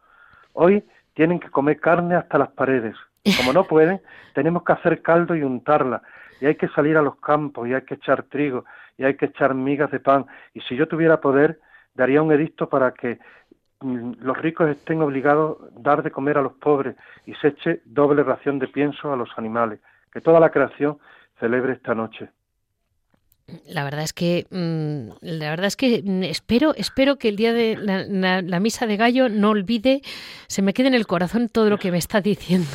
[0.53, 0.83] Hoy
[1.13, 2.95] tienen que comer carne hasta las paredes.
[3.37, 4.01] Como no pueden,
[4.33, 6.01] tenemos que hacer caldo y untarla.
[6.39, 8.65] Y hay que salir a los campos y hay que echar trigo
[8.97, 10.25] y hay que echar migas de pan.
[10.53, 11.59] Y si yo tuviera poder,
[11.95, 13.19] daría un edicto para que
[13.79, 16.95] Mm, los ricos estén obligados a dar de comer a los pobres
[17.27, 19.79] y se eche doble ración de pienso a los animales.
[20.11, 20.97] Que toda la creación
[21.39, 22.29] celebre esta noche.
[23.65, 27.53] La verdad es que mm, la verdad es que mm, espero espero que el día
[27.53, 30.01] de la, misa de gallo no olvide
[30.47, 32.67] se me quede en el corazón todo lo que me está diciendo.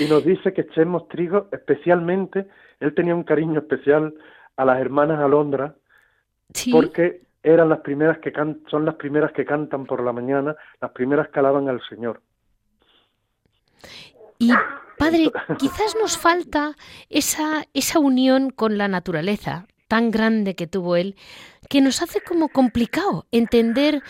[0.00, 2.46] Y nos dice que echemos trigo, especialmente
[2.80, 4.14] él tenía un cariño especial
[4.56, 5.74] a las hermanas Alondra,
[6.72, 10.90] porque eran las primeras que can son las primeras que cantan por la mañana, las
[10.92, 12.22] primeras que alaban al Señor.
[14.38, 14.52] Y
[14.98, 16.76] padre, quizás nos falta
[17.08, 21.16] esa, esa unión con la naturaleza tan grande que tuvo él,
[21.68, 24.02] que nos hace como complicado entender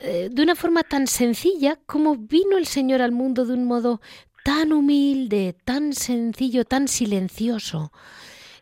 [0.00, 4.00] eh, de una forma tan sencilla cómo vino el Señor al mundo de un modo
[4.44, 7.90] tan humilde, tan sencillo, tan silencioso,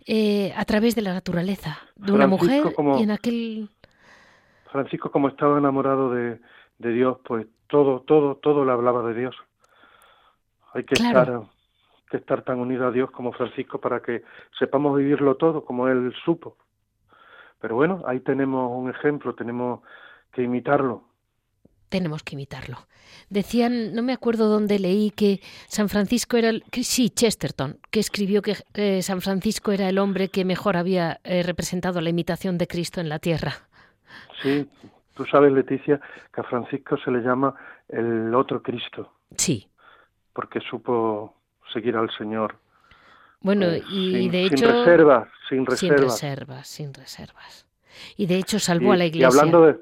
[0.07, 2.63] eh, a través de la naturaleza, de una mujer
[2.99, 3.69] y en aquel
[4.71, 6.39] Francisco, como estaba enamorado de,
[6.79, 9.37] Dios, pues todo, todo, todo le hablaba de Dios.
[10.73, 11.43] Hay que estar
[12.13, 14.23] que estar tan unido a Dios como Francisco para que
[14.59, 16.57] sepamos vivirlo todo como él supo.
[17.59, 19.81] Pero bueno, ahí tenemos un ejemplo, tenemos
[20.31, 21.05] que imitarlo.
[21.89, 22.79] tenemos que imitarlo.
[23.29, 28.41] Decían, no me acuerdo dónde leí que San Francisco era, el, sí, Chesterton, que escribió
[28.41, 32.67] que eh, San Francisco era el hombre que mejor había eh, representado la imitación de
[32.67, 33.53] Cristo en la tierra.
[34.43, 34.69] Sí,
[35.15, 36.01] tú sabes, Leticia,
[36.33, 37.55] que a Francisco se le llama
[37.89, 39.13] el otro Cristo.
[39.37, 39.69] Sí.
[40.33, 41.35] Porque supo
[41.73, 42.57] seguir al Señor.
[43.41, 44.57] Bueno, pues, y de hecho...
[44.57, 45.79] Sin reservas, sin reservas.
[45.79, 47.67] Sin reservas, sin reservas.
[48.17, 49.29] Y de hecho salvó a la iglesia.
[49.29, 49.79] Y hablando de...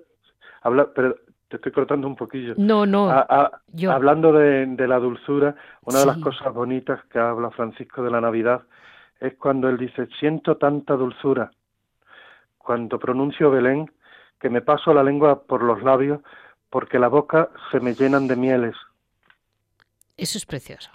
[0.62, 1.16] Habla, pero
[1.50, 2.54] te estoy cortando un poquillo.
[2.56, 3.10] No, no.
[3.10, 8.62] Hablando de, la dulzura, una de las cosas bonitas que habla Francisco de la Navidad
[9.20, 11.50] es cuando él dice, siento tanta dulzura.
[12.56, 13.90] Cuando pronuncio Belén,
[14.38, 16.20] que me paso la lengua por los labios
[16.70, 18.76] porque la boca se me llenan de mieles.
[20.16, 20.90] Eso es precioso.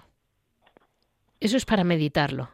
[1.40, 2.48] Eso es para meditarlo.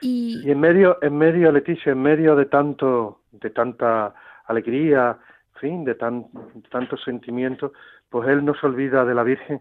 [0.00, 0.50] Y...
[0.50, 4.14] en medio, en medio, Leticia, en medio de tanto, de tanta
[4.46, 5.18] alegría,
[5.60, 6.26] fin, de, tan,
[6.70, 7.72] tantos sentimientos,
[8.08, 9.60] pues él no se olvida de la Virgen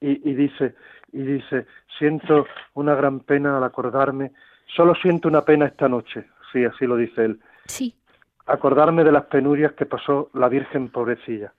[0.00, 0.74] y, y dice,
[1.12, 1.66] y dice,
[1.98, 4.32] siento una gran pena al acordarme,
[4.66, 7.40] solo siento una pena esta noche, sí, así lo dice él.
[7.66, 7.94] Sí.
[8.46, 11.52] Acordarme de las penurias que pasó la Virgen pobrecilla.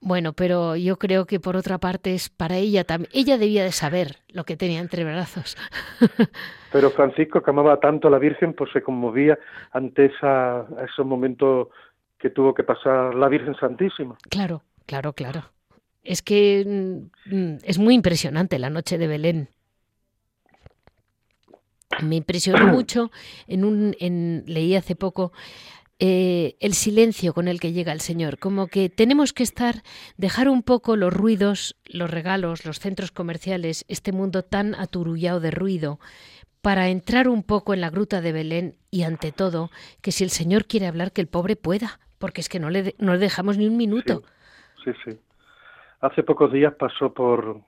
[0.00, 3.10] Bueno, pero yo creo que por otra parte es para ella también.
[3.12, 5.56] Ella debía de saber lo que tenía entre brazos.
[6.72, 9.38] pero Francisco, que amaba tanto a la Virgen, pues se conmovía
[9.72, 11.68] ante esa, esos momentos
[12.18, 14.16] que tuvo que pasar la Virgen Santísima.
[14.30, 15.44] Claro, claro, claro.
[16.04, 16.64] Es que
[17.26, 19.48] mm, es muy impresionante la noche de Belén.
[22.02, 23.10] Me impresionó mucho
[23.48, 25.32] en un en, leí hace poco
[26.00, 29.82] eh, el silencio con el que llega el Señor, como que tenemos que estar,
[30.16, 35.50] dejar un poco los ruidos, los regalos, los centros comerciales, este mundo tan aturullado de
[35.50, 35.98] ruido,
[36.62, 40.30] para entrar un poco en la gruta de Belén y ante todo, que si el
[40.30, 43.58] Señor quiere hablar, que el pobre pueda, porque es que no le, no le dejamos
[43.58, 44.22] ni un minuto.
[44.84, 45.18] Sí, sí,
[46.00, 47.60] Hace pocos días pasó por,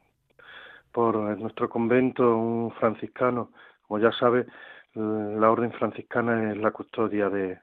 [0.92, 3.50] por nuestro convento un franciscano,
[3.88, 4.46] como ya sabe,
[4.94, 7.58] la orden franciscana es la custodia de,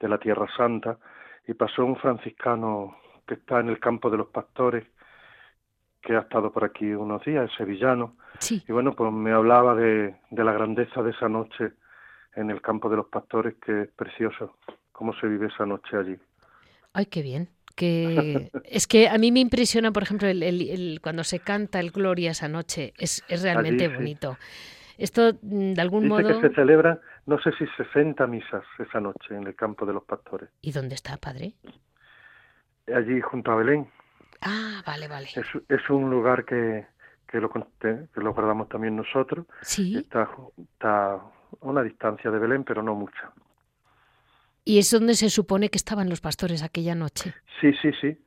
[0.00, 0.98] de la Tierra Santa,
[1.46, 4.84] y pasó un franciscano que está en el campo de los pastores,
[6.02, 8.16] que ha estado por aquí unos días, sevillano,
[8.50, 11.72] y bueno, pues me hablaba de, de la grandeza de esa noche
[12.36, 14.56] en el campo de los pastores, que es precioso,
[14.92, 16.16] cómo se vive esa noche allí.
[16.92, 17.48] Ay, qué bien.
[17.76, 22.30] Que es que a mí me impresiona, por ejemplo, el, cuando se canta el Gloria
[22.30, 24.36] esa noche, es, es realmente bonito.
[25.00, 26.40] Esto, mm, de algún Dice modo...
[26.40, 30.04] que se celebra, no sé si 60 misas esa noche en el campo de los
[30.04, 30.50] pastores.
[30.60, 31.54] ¿Y dónde está, padre?
[32.94, 33.88] Allí junto a Belén.
[34.42, 35.28] Ah, vale, vale.
[35.68, 36.86] Es, un lugar que,
[37.26, 39.46] que, lo, que lo guardamos también nosotros.
[39.62, 39.96] Sí.
[39.96, 40.28] Está,
[40.74, 41.22] está a
[41.60, 43.32] una distancia de Belén, pero no mucha.
[44.64, 47.34] ¿Y es donde se supone que estaban los pastores aquella noche?
[47.60, 48.18] Sí, sí, sí.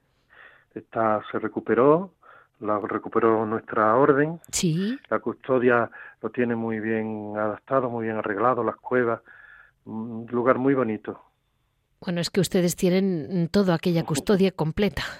[0.73, 2.15] Está, se recuperó,
[2.59, 4.39] la recuperó nuestra orden.
[4.51, 4.97] Sí.
[5.09, 5.89] La custodia
[6.21, 9.21] lo tiene muy bien adaptado, muy bien arreglado, las cuevas,
[9.85, 11.21] un lugar muy bonito.
[12.01, 15.03] Bueno, es que ustedes tienen toda aquella custodia completa.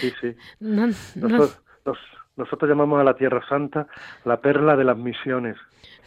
[0.00, 0.36] Sí, sí.
[0.60, 1.62] nosotros,
[2.68, 3.86] llamamos a la Tierra Santa
[4.24, 5.56] la perla de las misiones.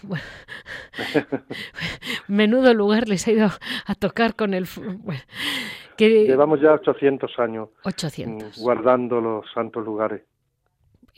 [2.28, 3.50] menudo lugar les ha ido
[3.86, 4.68] a tocar con el...
[6.08, 8.58] Llevamos ya 800 años 800.
[8.58, 10.22] Mm, guardando los santos lugares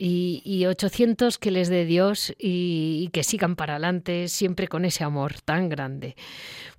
[0.04, 5.04] y, y 800 que les dé Dios y, que sigan para adelante siempre con ese
[5.04, 6.16] amor tan grande.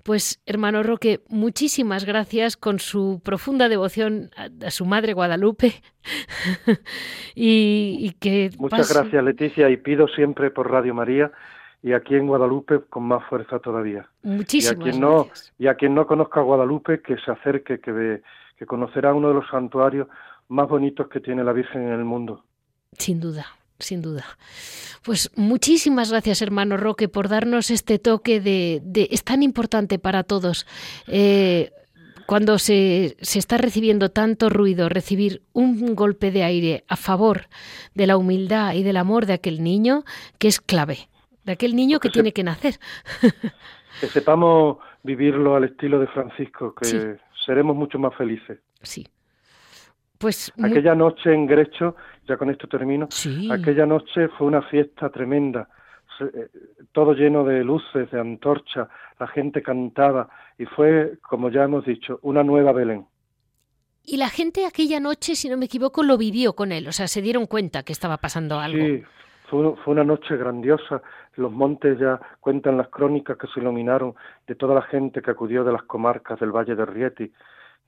[0.04, 5.72] Pues hermano Roque, muchísimas gracias con su profunda devoción a, su madre Guadalupe
[7.36, 11.32] y, que muchas gracias Leticia y pido siempre por Radio María
[11.84, 14.08] y aquí en Guadalupe con más fuerza todavía.
[14.24, 15.52] Muchísimas y a quien gracias.
[15.52, 18.22] No, y a quien no conozca Guadalupe que se acerque, que,
[18.58, 20.08] que conocerá uno de los santuarios
[20.48, 22.46] más bonitos que tiene la Virgen en el mundo.
[22.94, 23.46] Sin duda,
[23.80, 24.24] sin duda.
[25.04, 28.82] Pues muchísimas gracias, hermano Roque, por darnos este toque de...
[29.12, 30.66] es tan importante para todos.
[31.08, 31.72] Eh,
[32.26, 37.50] cuando se, se, está recibiendo tanto ruido, recibir un golpe de aire a favor
[37.94, 40.06] de la humildad y del amor de aquel niño,
[40.38, 41.10] que es clave,
[41.44, 42.76] de aquel niño que, tiene que nacer.
[44.02, 48.60] que sepamos vivirlo al estilo de Francisco, que seremos mucho más felices.
[48.82, 49.06] Sí,
[50.24, 53.10] pues aquella noche en Grecho, ya con esto termino,
[53.52, 55.68] aquella noche fue una fiesta tremenda,
[56.22, 56.48] eh,
[56.94, 58.88] todo lleno de luces, de antorchas,
[59.20, 63.06] la gente cantaba y fue, como ya hemos dicho, una nueva Belén.
[64.06, 67.10] Y la gente aquella noche, si no me equivoco, lo vivió con él, o sea,
[67.10, 68.82] se dieron cuenta que estaba pasando algo.
[68.82, 69.04] Sí,
[69.54, 71.02] fue, fue una noche grandiosa.
[71.36, 74.16] Los montes ya cuentan las crónicas que se iluminaron
[74.48, 77.32] de toda la gente que acudió de las comarcas del Valle de Rieti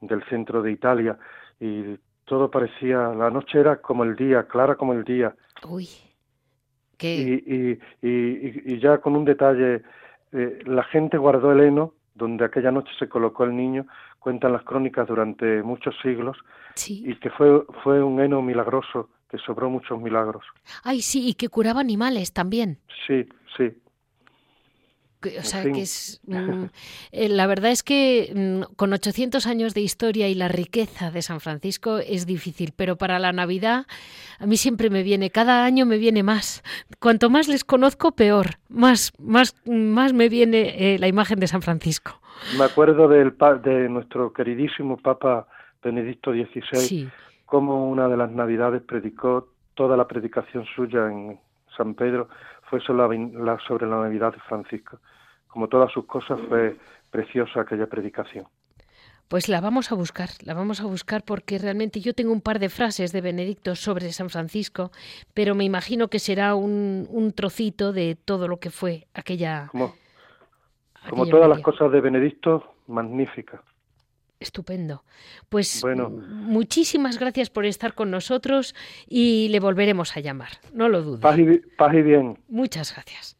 [0.02, 1.18] del centro de Italia
[1.60, 5.36] y todo parecía, la noche era como el día, clara como el día.
[5.68, 5.88] Uy.
[7.00, 9.82] Y, y, ya con un detalle,
[10.32, 13.86] eh, la gente guardó el heno donde aquella noche se colocó el niño,
[14.20, 16.38] cuentan las crónicas durante muchos siglos,
[16.88, 20.44] y que fue, fue un heno milagroso, que sobró muchos milagros.
[20.84, 22.80] Ay, sí, y que curaba animales también.
[23.08, 23.26] Sí,
[23.58, 23.74] sí.
[25.40, 26.22] O sea, que es.
[26.36, 26.66] Mm,
[27.12, 31.22] eh, la verdad es que mm, con 800 años de historia y la riqueza de
[31.22, 33.86] San Francisco es difícil, pero para la Navidad
[34.40, 36.64] a mí siempre me viene, cada año me viene más.
[37.00, 38.58] Cuanto más les conozco, peor.
[38.70, 42.20] Más, más, más me viene eh, la imagen de San Francisco.
[42.58, 45.48] Me acuerdo del, de nuestro queridísimo Papa
[45.84, 47.10] Benedicto XVI,
[47.46, 51.40] como una de las Navidades predicó toda la predicación suya en
[51.76, 52.30] San Pedro
[52.70, 55.00] fue sobre la, sobre la Navidad de Francisco.
[55.48, 56.78] Como todas sus cosas, fue
[57.12, 58.46] preciosa aquella predicación.
[59.28, 62.60] Pues la vamos a buscar, la vamos a buscar porque realmente yo tengo un par
[62.60, 64.92] de frases de Benedicto sobre San Francisco,
[65.34, 69.70] pero me imagino que será un, un trocito de todo lo que fue aquella.
[69.72, 69.96] Como,
[71.10, 73.64] como todas las cosas de Benedicto, magnífica.
[74.40, 75.04] Estupendo.
[75.50, 78.76] Pues bueno, muchísimas gracias por estar con nosotros
[79.08, 81.20] y le volveremos a llamar, no lo dudo.
[81.22, 82.38] Paz y, bien.
[82.48, 83.38] Muchas gracias.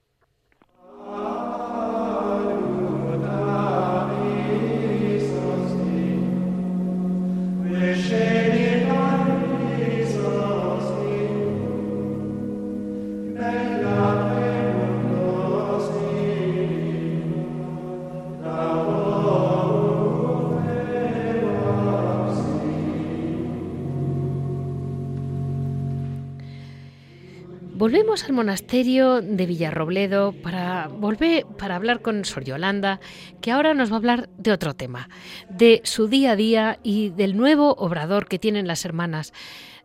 [27.78, 33.02] Volvemos al monasterio de Villarrobledo para volver para hablar con Sor Yolanda,
[33.42, 35.10] que ahora nos va a hablar de otro tema,
[35.50, 39.34] de su día a día y del nuevo obrador que tienen las hermanas.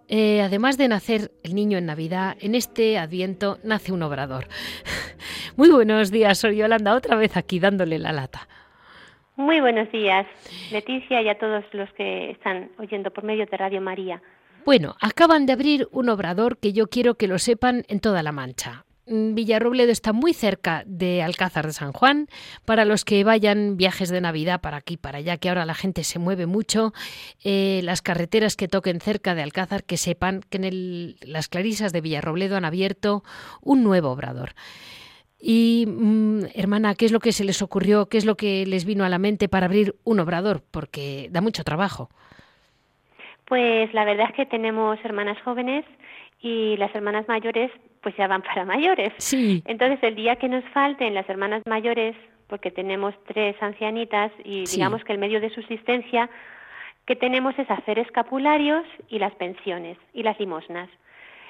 [0.07, 4.47] Eh, además de nacer el niño en Navidad, en este Adviento nace un obrador.
[5.57, 8.47] Muy buenos días, Sor Yolanda, otra vez aquí dándole la lata.
[9.35, 10.29] Muy buenos días,
[10.71, 14.23] Leticia y a todos los que están oyendo por medio de Radio María.
[14.65, 18.33] Bueno, acaban de abrir un obrador que yo quiero que lo sepan en toda la
[18.33, 18.85] Mancha.
[19.07, 22.29] Mm, Villarrobledo está muy cerca de Alcázar de San Juan.
[22.65, 26.05] Para los que vayan viajes de Navidad para aquí, para allá, que ahora la gente
[26.05, 26.93] se mueve mucho,
[27.43, 32.01] eh, las carreteras que toquen cerca de Alcázar, que sepan que en las clarisas de
[32.01, 33.25] Villarrobledo han abierto
[33.63, 34.55] un nuevo obrador.
[35.41, 38.09] Y, mm, hermana, ¿qué es lo que se les ocurrió?
[38.11, 40.63] ¿Qué es lo que les vino a la mente para abrir un obrador?
[40.71, 42.11] Porque da mucho trabajo.
[43.51, 45.85] Pues la verdad es que tenemos hermanas jóvenes
[46.41, 49.13] y las hermanas mayores pues ya van para mayores.
[49.19, 49.61] Sí.
[49.67, 52.15] Entonces el día que nos falten las hermanas mayores,
[52.47, 56.31] porque tenemos tres ancianitas y digamos que el medio de subsistencia
[57.07, 60.89] que tenemos es hacer escapularios y las pensiones y las limosnas.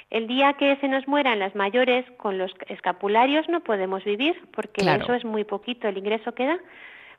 [0.08, 4.80] El día que se nos mueran las mayores con los escapularios no podemos vivir porque
[4.80, 6.58] eso es muy poquito el ingreso que da.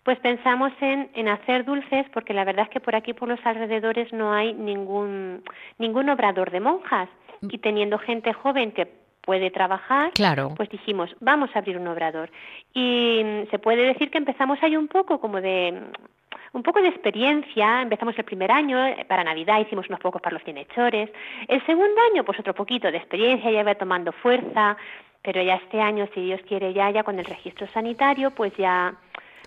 [0.04, 3.40] Pues pensamos en, en hacer dulces porque la verdad es que por aquí, por los
[3.46, 5.44] alrededores, no hay ningún,
[5.78, 7.10] ningún obrador de monjas.
[7.44, 8.88] Y teniendo gente joven que
[9.22, 10.54] puede trabajar, claro.
[10.56, 12.30] pues dijimos, vamos a abrir un obrador.
[12.74, 16.12] Y mm, se puede decir que empezamos ahí un poco como de mm,
[16.54, 20.34] un poco de experiencia, empezamos el primer año, eh, para Navidad hicimos unos pocos para
[20.34, 21.10] los bienhechores,
[21.48, 24.76] el segundo año pues otro poquito de experiencia, ya va tomando fuerza,
[25.22, 28.94] pero ya este año, si Dios quiere, ya, ya con el registro sanitario, pues ya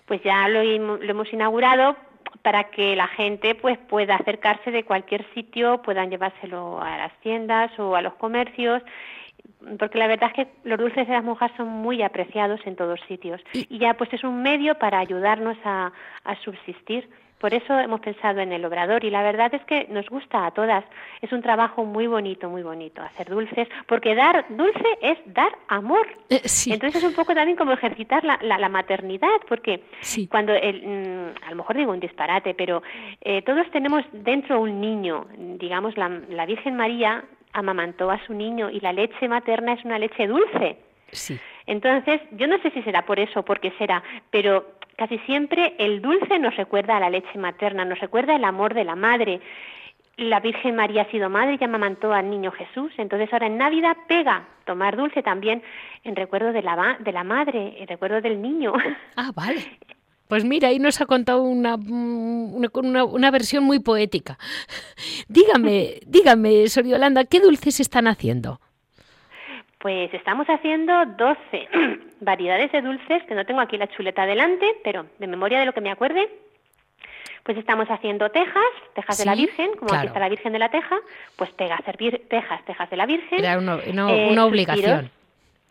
[0.05, 1.95] pues ya lo, hemos inaugurado
[2.41, 7.71] para que la gente pues pueda acercarse de cualquier sitio, puedan llevárselo a las tiendas
[7.79, 8.83] o a los comercios,
[9.79, 12.99] porque la verdad es que los dulces de las monjas son muy apreciados en todos
[13.07, 15.91] sitios y ya pues es un medio para ayudarnos a
[16.43, 17.09] subsistir.
[17.39, 20.51] Por eso hemos pensado en el obrador y la verdad es que nos gusta a
[20.51, 20.85] todas.
[21.21, 26.07] Es un trabajo muy bonito, muy bonito hacer dulces, porque dar dulce es dar amor.
[26.29, 29.83] Eh, Entonces es un poco también como ejercitar la, la, maternidad, porque
[30.29, 32.81] cuando, el, mm, a lo mejor digo un disparate, pero
[33.21, 37.25] eh, todos tenemos dentro un niño, digamos, la, la Virgen María
[37.55, 40.77] amamantó a su niño y la leche materna es una leche dulce.
[41.11, 41.39] Sí.
[41.65, 45.75] Entonces, yo no sé si será por eso o por qué será, pero Casi siempre
[45.77, 49.41] el dulce nos recuerda a la leche materna, nos recuerda el amor de la madre.
[50.15, 52.93] La Virgen María ha sido madre y amamantó al niño Jesús.
[52.97, 55.61] Entonces ahora en Navidad pega tomar dulce también
[56.05, 58.73] en recuerdo de la, de la madre, en recuerdo del niño.
[59.17, 59.61] Ah, vale.
[60.27, 64.37] Pues mira, ahí nos ha contado una, una, una, versión muy poética.
[65.27, 68.59] Dígame, dígame, Sor Yolanda, ¿qué dulces están haciendo?
[69.79, 71.67] Pues estamos haciendo 12
[72.21, 75.73] variedades de dulces, que no tengo aquí la chuleta delante, pero de memoria de lo
[75.73, 76.27] que me acuerde,
[77.43, 80.69] Pues estamos haciendo tejas, tejas de la Virgen, como aquí está la Virgen de la
[80.69, 80.97] Teja,
[81.35, 83.37] pues pega servir tejas, tejas de la Virgen.
[83.37, 83.75] Era una,
[84.09, 85.11] eh, obligación.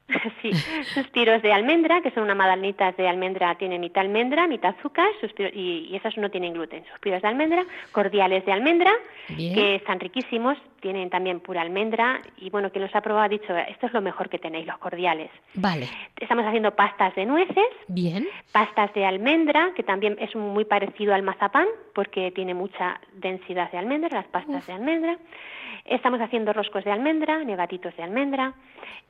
[0.42, 0.52] Sí,
[0.94, 5.08] suspiros de almendra, que son unas madalnitas de almendra, tienen mitad almendra, mitad azúcar,
[5.54, 6.84] y, y, esas no tienen gluten.
[6.90, 8.92] Suspiros de almendra, cordiales de almendra,
[9.28, 13.56] que están riquísimos, tienen también pura almendra, y bueno, quien los ha probado ha dicho,
[13.56, 15.30] esto es lo mejor que tenéis, los cordiales.
[15.54, 15.88] Vale.
[16.20, 17.66] Estamos haciendo pastas de nueces.
[17.88, 18.26] Bien.
[18.52, 23.78] Pastas de almendra, que también es muy parecido al mazapán, porque tiene mucha densidad de
[23.78, 25.16] almendra, las pastas de almendra.
[25.84, 28.54] Estamos haciendo roscos de almendra, negatitos de almendra.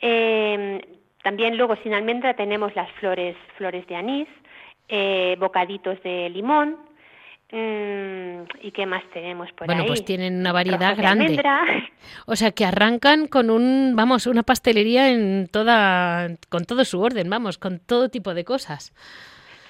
[0.01, 0.81] Eh,
[1.22, 4.29] también luego sin almendra tenemos las flores, flores de anís,
[4.89, 6.77] eh, bocaditos de limón.
[7.53, 9.77] Mm, ¿Y qué más tenemos por ahí?
[9.77, 11.41] Bueno, pues tienen una variedad grande.
[12.27, 17.31] O sea, que arrancan con un, vamos, una pastelería en toda, con todo su orden,
[17.31, 18.93] vamos, con todo tipo de cosas.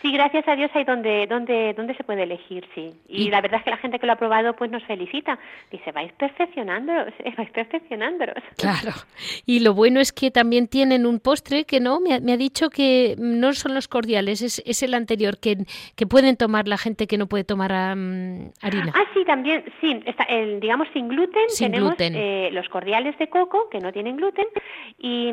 [0.04, 2.90] Sí, gracias a Dios hay donde, donde, donde se puede elegir, sí.
[3.08, 5.38] Y, la verdad es que la gente que lo ha probado pues nos felicita.
[5.70, 8.36] Dice, vais perfeccionándolos, vais perfeccionándolos.
[8.58, 8.90] Claro.
[9.46, 13.14] Y lo bueno es que también tienen un postre que no, me ha, dicho que
[13.16, 15.64] no son los cordiales, es, es el anterior, que,
[15.96, 18.92] que pueden tomar la gente que no puede tomar harina.
[18.94, 20.02] Ah, sí, también, sí.
[20.04, 24.48] Está, el, digamos, sin gluten tenemos Eh, los cordiales de coco, que no tienen gluten,
[24.98, 25.32] y,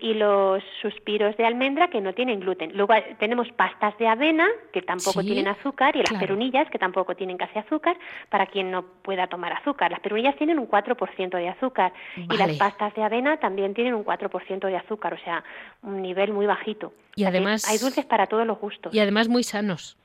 [0.00, 2.76] y los suspiros de almendra, que no tienen gluten.
[2.76, 7.14] Luego eh, tenemos pastas de avena, que tampoco tienen azúcar, y las perunillas, que tampoco
[7.14, 7.96] tienen casi azúcar,
[8.28, 9.90] para quien no pueda tomar azúcar.
[9.90, 14.04] Las perunillas tienen un 4% de azúcar y las pastas de avena también tienen un
[14.04, 15.44] 4% de azúcar, o sea,
[15.82, 16.92] un nivel muy bajito.
[17.14, 17.68] Y además...
[17.68, 18.94] Hay dulces para todos los gustos.
[18.94, 19.96] Y además muy sanos.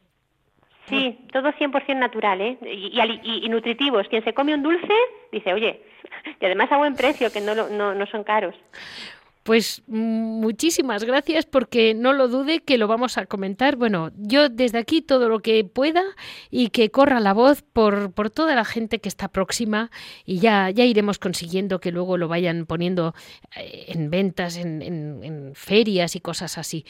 [0.89, 2.57] Sí, todo 100% natural, ¿eh?
[2.61, 4.07] Y, y, y, nutritivos.
[4.09, 4.93] Quien se come un dulce
[5.31, 5.81] dice, oye,
[6.41, 8.55] y además a buen precio, que no, no, no son caros.
[9.43, 13.75] Pues muchísimas gracias porque no lo dude que lo vamos a comentar.
[13.75, 16.01] Bueno, yo desde aquí todo lo que pueda
[16.49, 19.91] y que corra la voz por, por toda la gente que está próxima
[20.25, 23.13] y ya, ya iremos consiguiendo que luego lo vayan poniendo
[23.57, 26.85] eh, en ventas, en, en ferias y cosas así.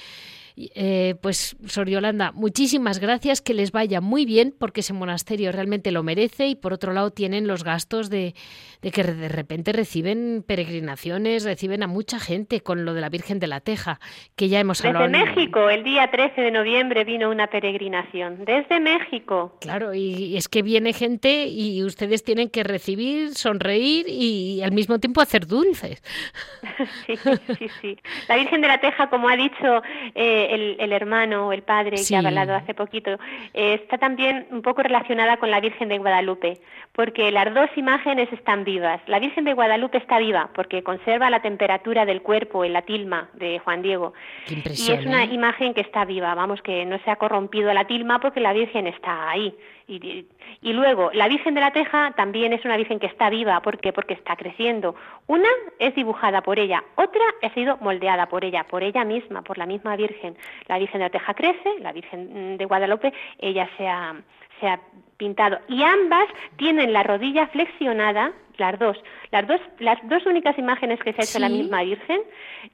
[0.56, 5.92] Eh, pues, Sor Yolanda, muchísimas gracias, que les vaya muy bien, porque ese monasterio realmente
[5.92, 8.36] lo merece y por otro lado tienen los gastos de,
[8.82, 13.40] de que de repente reciben peregrinaciones, reciben a mucha gente con lo de la Virgen
[13.40, 14.00] de la Teja,
[14.36, 15.08] que ya hemos hablado.
[15.08, 19.58] Desde México, el día 13 de noviembre vino una peregrinación, desde México.
[19.62, 25.00] Claro, y es que viene gente y ustedes tienen que recibir, sonreír y al mismo
[25.00, 26.04] tiempo hacer dulces.
[27.06, 27.16] Sí,
[27.58, 27.98] sí, sí.
[28.28, 29.82] La Virgen de la Teja, como ha dicho
[30.16, 33.12] eh, el, el, hermano o el padre que ha hablado hace poquito,
[33.54, 36.60] eh, está también un poco relacionada con la Virgen de Guadalupe,
[36.94, 39.02] porque las dos imágenes están vivas.
[39.08, 43.30] La Virgen de Guadalupe está viva porque conserva la temperatura del cuerpo en la tilma
[43.34, 44.14] de Juan Diego.
[44.48, 45.30] y es una ¿eh?
[45.32, 48.88] imagen que está viva, vamos, que no se ha corrompido la tilma porque la Virgen
[48.88, 49.56] está ahí.
[49.88, 50.26] Y,
[50.62, 53.80] y, luego, la Virgen de la Teja también es una Virgen que está viva, ¿por
[53.80, 53.92] qué?
[53.92, 54.96] Porque está creciendo.
[55.28, 59.58] Una es dibujada por ella, otra ha sido moldeada por ella, por ella misma, por
[59.58, 60.38] la misma Virgen.
[60.68, 64.16] La Virgen de la Teja crece, la Virgen de Guadalupe, ella se ha,
[64.60, 64.80] se ha
[65.24, 65.58] pintado.
[65.70, 69.02] Y ambas tienen la rodilla flexionada, las dos,
[69.32, 72.22] las dos, las dos únicas imágenes que se ha hecho la misma Virgen,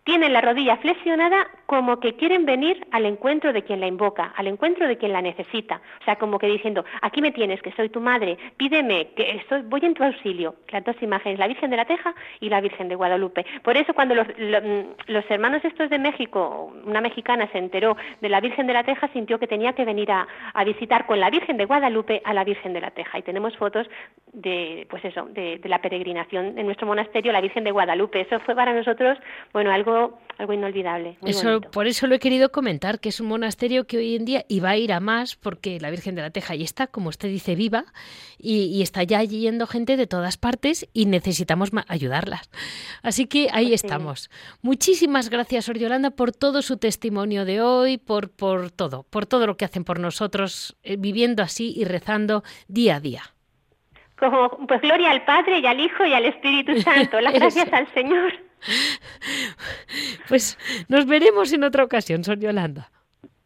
[0.03, 4.47] tienen la rodilla flexionada como que quieren venir al encuentro de quien la invoca, al
[4.47, 5.81] encuentro de quien la necesita.
[6.01, 9.61] O sea, como que diciendo, aquí me tienes, que soy tu madre, pídeme, que estoy,
[9.61, 10.55] voy en tu auxilio.
[10.69, 13.45] Las dos imágenes, la Virgen de la Teja y la Virgen de Guadalupe.
[13.63, 14.27] Por eso cuando los,
[15.07, 19.07] los hermanos estos de México, una mexicana se enteró de la Virgen de la Teja,
[19.13, 22.38] sintió que tenía que venir a, a visitar con la Virgen de Guadalupe a la
[22.43, 23.19] Virgen de la Teja.
[23.19, 23.87] Y tenemos fotos
[24.33, 28.21] de, pues eso, de la peregrinación en nuestro monasterio, la Virgen de Guadalupe.
[28.21, 29.17] Eso fue para nosotros,
[29.53, 31.17] bueno, algo, algo inolvidable.
[31.25, 34.45] eso, por eso lo he querido comentar, que es un monasterio que hoy en día
[34.47, 37.27] iba a ir a más, porque la Virgen de la Teja ya está, como usted
[37.27, 37.83] dice, viva,
[38.37, 42.49] y, está ya yendo gente de todas partes y necesitamos ayudarlas.
[43.03, 44.29] Así que ahí estamos.
[44.61, 49.45] Muchísimas gracias, Sor Yolanda, por todo su testimonio de hoy, por, por todo, por todo
[49.45, 53.23] lo que hacen por nosotros, eh, viviendo así y rezando día a día
[54.17, 57.21] como pues gloria al Padre y al Hijo y al Espíritu Santo.
[57.21, 58.48] Las gracias al Señor.
[60.27, 60.57] Pues
[60.87, 62.91] nos veremos en otra ocasión, Sor Yolanda.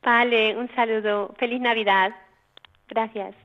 [0.03, 1.33] Vale, un saludo.
[1.39, 2.13] Feliz Navidad.
[2.89, 3.35] Gracias.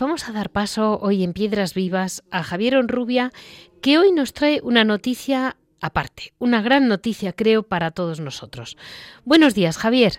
[0.00, 3.30] Vamos a dar paso hoy en Piedras Vivas a Javier Onrubia,
[3.82, 8.76] que hoy nos trae una noticia aparte, una gran noticia creo para todos nosotros.
[9.24, 10.12] Buenos días, Javier.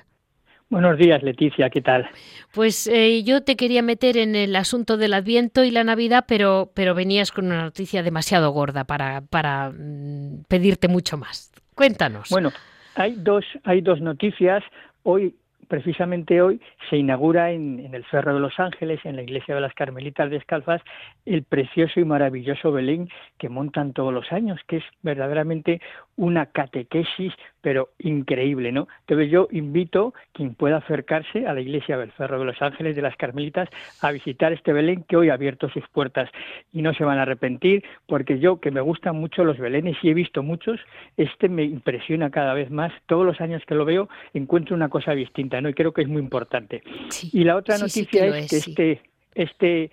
[0.70, 2.10] Buenos días, Leticia, ¿qué tal?
[2.54, 6.72] Pues eh, yo te quería meter en el asunto del Adviento y la Navidad, pero,
[6.74, 11.52] pero venías con una noticia demasiado gorda para, para mm, pedirte mucho más.
[11.76, 12.30] Cuéntanos.
[12.30, 12.52] Bueno,
[12.96, 14.64] hay dos, hay dos noticias.
[15.04, 15.36] Hoy
[15.72, 16.60] precisamente hoy
[16.90, 20.82] se inaugura en, el Cerro de los Ángeles, en la iglesia de las Carmelitas Descalzas,
[21.26, 23.08] el precioso y maravilloso Belén
[23.38, 25.80] que montan todos los años, que es verdaderamente
[26.18, 27.32] una catequesis,
[27.62, 28.88] pero increíble, ¿no?
[29.02, 33.02] Entonces yo invito quien pueda acercarse a la iglesia del Cerro de los Ángeles de
[33.02, 33.70] las Carmelitas
[34.02, 36.30] a visitar este Belén que hoy ha abierto sus puertas
[36.74, 40.10] y no se van a arrepentir porque yo que me gustan mucho los Belenes y
[40.10, 40.80] he visto muchos,
[41.18, 42.92] este me impresiona cada vez más.
[43.06, 45.70] Todos los años que lo veo encuentro una cosa distinta, ¿no?
[45.70, 46.84] Y creo que es muy importante.
[47.32, 49.02] y la otra noticia es, que este
[49.36, 49.92] este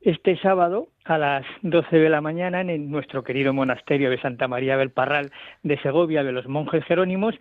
[0.00, 4.76] este sábado a las 12 de la mañana en nuestro querido monasterio de Santa María
[4.76, 5.30] del Parral
[5.62, 7.34] de Segovia de los monjes jerónimos,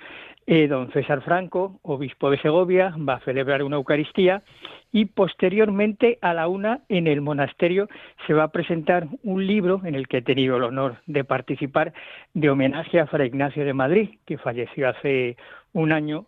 [0.48, 4.44] eh, don César Franco, obispo de Segovia, va a celebrar una Eucaristía
[4.92, 7.90] y posteriormente a la una en el monasterio
[8.26, 11.94] se va a presentar un libro en el que he tenido el honor de participar
[12.34, 15.36] de homenaje a Fray Ignacio de Madrid, que falleció hace
[15.74, 16.26] un año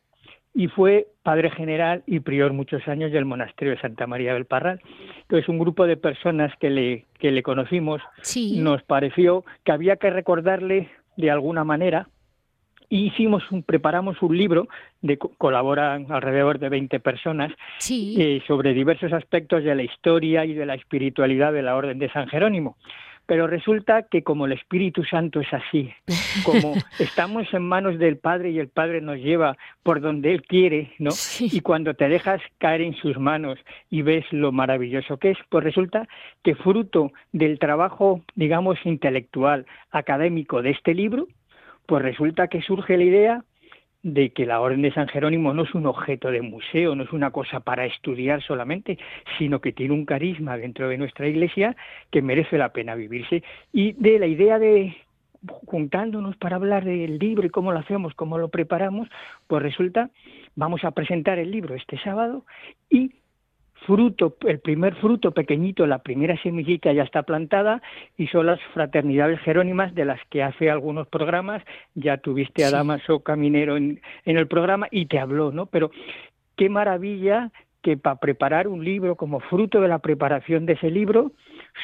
[0.54, 4.82] y fue padre general y prior muchos años del monasterio de Santa María del Parral.
[5.22, 8.02] Entonces, un grupo de personas que le, que le conocimos
[8.62, 12.08] nos pareció que había que recordarle de alguna manera
[12.90, 14.68] y hicimos un, preparamos un libro
[15.02, 17.52] de colaboran alrededor de 20 personas
[18.20, 22.10] eh, sobre diversos aspectos de la historia y de la espiritualidad de la Orden de
[22.10, 22.78] San Jerónimo.
[23.30, 25.94] Pero resulta que como el Espíritu Santo es así,
[26.44, 30.94] como estamos en manos del Padre y el Padre nos lleva por donde Él quiere,
[30.98, 31.12] ¿no?
[31.40, 33.60] Y cuando te dejas caer en sus manos
[33.92, 36.08] y ves lo maravilloso que es, pues resulta
[36.42, 41.28] que fruto del trabajo, digamos, intelectual, académico de este libro,
[41.86, 43.44] pues resulta que surge la idea
[44.02, 47.12] de que la Orden de San Jerónimo no es un objeto de museo, no es
[47.12, 48.98] una cosa para estudiar solamente,
[49.38, 51.76] sino que tiene un carisma dentro de nuestra Iglesia
[52.10, 53.44] que merece la pena vivirse.
[53.74, 54.96] Y de la idea de
[55.66, 59.08] juntándonos para hablar del libro y cómo lo hacemos, cómo lo preparamos,
[59.48, 60.10] pues resulta,
[60.56, 62.46] vamos a presentar el libro este sábado
[62.90, 63.14] y
[63.90, 67.82] fruto, el primer fruto pequeñito, la primera semillita ya está plantada
[68.18, 71.64] y son las fraternidades jerónimas de las que hace algunos programas,
[71.96, 75.66] ya tuviste a Damaso Caminero en, en el programa y te habló, ¿no?
[75.66, 75.90] Pero
[76.56, 81.32] qué maravilla que para preparar un libro, como fruto de la preparación de ese libro,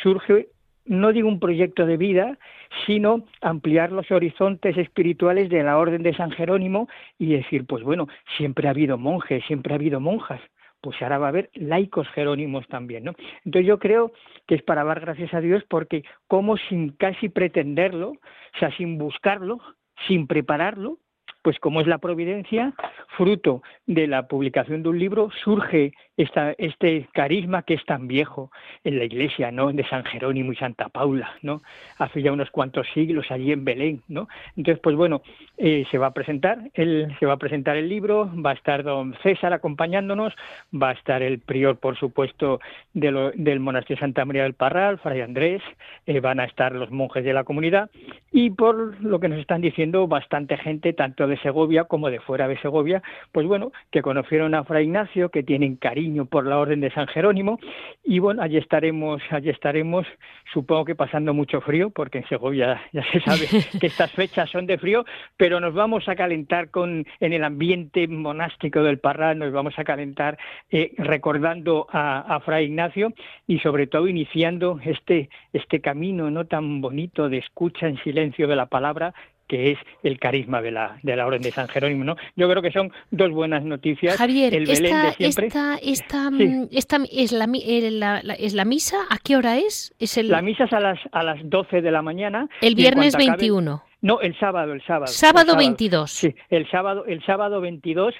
[0.03, 0.49] surge
[0.86, 2.38] no digo un proyecto de vida,
[2.86, 6.88] sino ampliar los horizontes espirituales de la Orden de San Jerónimo
[7.18, 10.39] y decir, pues bueno, siempre ha habido monjes, siempre ha habido monjas,
[10.86, 13.15] pues ahora va a haber laicos jerónimos también, ¿no?
[13.43, 14.11] Entonces yo creo
[14.45, 18.99] que es para dar gracias a Dios porque como sin casi pretenderlo, o sea, sin
[18.99, 19.59] buscarlo,
[20.07, 20.99] sin prepararlo,
[21.41, 22.75] pues como es la providencia,
[23.17, 28.51] fruto de la publicación de un libro, surge este carisma que es tan viejo
[28.84, 29.72] en la iglesia, ¿no?
[29.72, 31.61] De San Jerónimo y Santa Paula, ¿no?
[31.97, 34.28] Hace ya unos cuantos siglos allí en Belén, ¿no?
[34.55, 35.22] Entonces, pues bueno,
[35.57, 38.84] eh, se va a presentar, el, se va a presentar el libro, va a estar
[38.84, 40.34] don César acompañándonos,
[40.74, 42.59] va a estar el prior, por supuesto,
[42.93, 45.61] del monasterio Santa María del Parral, Fray Andrés,
[46.05, 47.89] eh, van a estar los monjes de la comunidad
[48.32, 52.47] y por lo que nos están diciendo, bastante gente, tanto de Segovia como de fuera
[52.47, 53.01] de Segovia,
[53.32, 55.78] pues bueno, que conocieron a Fray Ignacio, que tienen
[56.26, 57.60] por la Orden de San Jerónimo.
[58.03, 60.06] Y bueno, allí estaremos, allí estaremos,
[60.53, 63.47] supongo que pasando mucho frío, porque en Segovia ya se sabe
[63.80, 65.06] que estas fechas son de frío,
[65.38, 69.84] pero nos vamos a calentar con en el ambiente monástico del Parral, nos vamos a
[69.84, 70.38] calentar
[70.70, 73.14] eh, recordando a, a, Fray Ignacio
[73.47, 78.56] y sobre todo iniciando este este camino no tan bonito de escucha en silencio de
[78.56, 79.14] la palabra
[79.48, 82.04] que es el carisma de la, de la Orden de San Jerónimo.
[82.04, 82.16] ¿no?
[82.36, 84.18] Yo creo que son dos buenas noticias.
[84.18, 85.48] Javier, el Belén de siempre.
[85.48, 89.93] Esta, esta, mm, esta, es, la, es la misa, ¿a qué hora es?
[90.00, 90.30] ¿Es el...
[90.30, 92.48] La misa es a las, a las 12 de la mañana.
[92.62, 93.84] El viernes 21.
[94.02, 95.08] No, el sábado, el sábado.
[95.08, 96.12] Sábado, 22.
[96.12, 98.14] Sí, el sábado, el sábado 22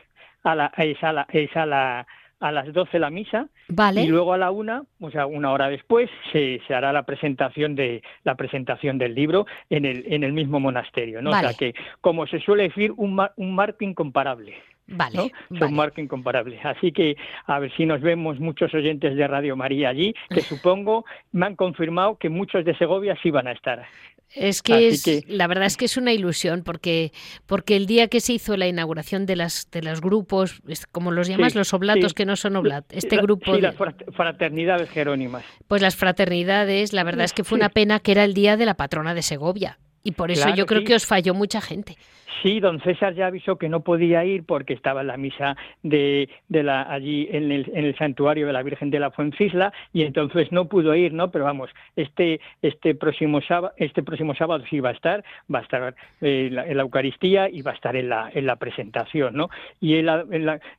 [0.44, 2.08] a la, es a la, es a la
[2.40, 4.04] a las 12 la misa vale.
[4.04, 7.76] y luego a la una, o sea, una hora después, se, se, hará la presentación
[7.76, 11.32] de la presentación del libro en el, en el mismo monasterio, ¿no?
[11.32, 14.56] O sea que, como se suele decir, un, un marco incomparable.
[14.88, 16.60] Vale, Son marca incomparable.
[16.64, 17.18] Así que
[17.48, 21.56] a ver si nos vemos muchos oyentes de Radio María allí, que supongo me han
[21.56, 23.86] confirmado que muchos de Segovia sí van a estar.
[24.34, 27.14] Es que, es, la verdad es que es una ilusión porque
[27.46, 30.62] porque el día que se hizo la inauguración de las de los grupos,
[30.92, 33.76] como los llamas, los oblatos que no son oblatos, este grupo sí, las
[34.14, 35.46] fraternidades jerónimas.
[35.68, 38.66] Pues las fraternidades, la verdad es que fue una pena que era el día de
[38.66, 41.98] la patrona de Segovia y por eso yo creo que os falló mucha gente.
[42.42, 46.30] Sí, don César ya avisó que no podía ir porque estaba en la misa de,
[46.50, 50.04] de la, allí en el, en el, santuario de la Virgen de la Fuencisla y
[50.04, 51.32] entonces no pudo ir, ¿no?
[51.32, 55.24] Pero vamos, este, este, próximo, sábado, este próximo sábado sí va a estar,
[55.54, 58.58] va a estar eh, en, la, Eucaristía y va a estar en la, en la
[58.58, 59.50] presentación, ¿no?
[59.80, 60.10] Y él,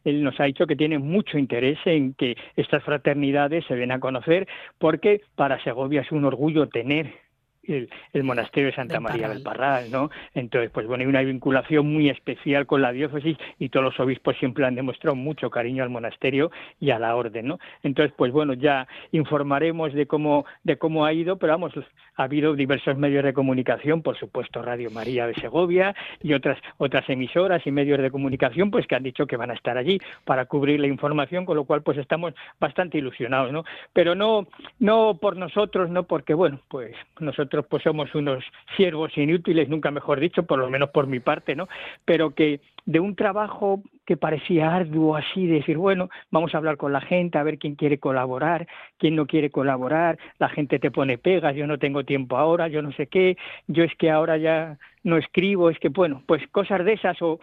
[0.04, 4.00] él nos ha dicho que tiene mucho interés en que estas fraternidades se den a
[4.00, 4.46] conocer
[4.78, 7.25] porque para Segovia es un orgullo tener
[7.68, 10.10] el, monasterio de Santa María del Parral, ¿no?
[10.34, 14.36] Entonces, pues bueno, hay una vinculación muy especial con la diócesis y todos los obispos
[14.38, 16.50] siempre han demostrado mucho cariño al monasterio
[16.80, 17.58] y a la orden, ¿no?
[17.82, 21.72] Entonces, pues bueno, ya informaremos de cómo de cómo ha ido, pero vamos,
[22.16, 27.08] ha habido diversos medios de comunicación, por supuesto Radio María de Segovia y otras otras
[27.08, 30.46] emisoras y medios de comunicación, pues que han dicho que van a estar allí para
[30.46, 33.64] cubrir la información, con lo cual pues estamos bastante ilusionados, ¿no?
[33.92, 34.46] Pero no
[34.78, 38.44] no por nosotros, no porque bueno, pues nosotros pues somos unos
[38.76, 41.68] siervos inútiles, nunca mejor dicho, por lo menos por mi parte, ¿no?
[42.04, 46.76] Pero que de un trabajo que parecía arduo así, de decir, bueno, vamos a hablar
[46.76, 50.92] con la gente, a ver quién quiere colaborar, quién no quiere colaborar, la gente te
[50.92, 53.36] pone pegas, yo no tengo tiempo ahora, yo no sé qué,
[53.66, 57.40] yo es que ahora ya no escribo, es que bueno, pues cosas de esas o,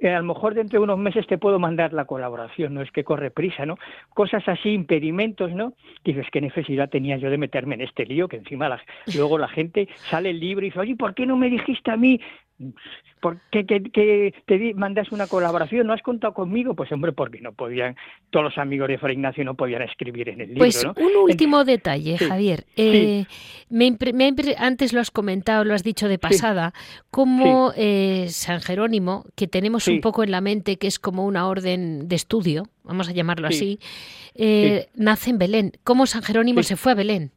[0.00, 2.90] eh, a lo mejor dentro de unos meses te puedo mandar la colaboración, no es
[2.90, 3.78] que corre prisa, ¿no?
[4.10, 5.72] Cosas así, impedimentos, ¿no?
[6.04, 8.28] Dices, ¿qué necesidad tenía yo de meterme en este lío?
[8.28, 8.66] Que encima
[9.14, 12.20] luego la gente sale libre y dice, oye, ¿por qué no me dijiste a mí?
[13.20, 15.86] ¿Por qué, te mandas una colaboración?
[15.86, 16.74] ¿No has contado conmigo?
[16.74, 17.96] Pues hombre, porque no podían,
[18.30, 20.60] todos los amigos de Fray Ignacio no podían escribir en el libro.
[20.60, 22.64] Pues un último detalle, Javier.
[22.76, 23.24] Eh,
[23.68, 23.96] me,
[24.58, 26.72] antes lo has comentado, lo has dicho de pasada,
[27.10, 31.48] como eh, San Jerónimo, que tenemos un poco en la mente que es como una
[31.48, 33.80] orden de estudio, vamos a llamarlo así,
[34.34, 35.72] eh, nace en Belén.
[35.84, 37.32] ¿Cómo San Jerónimo se fue a Belén?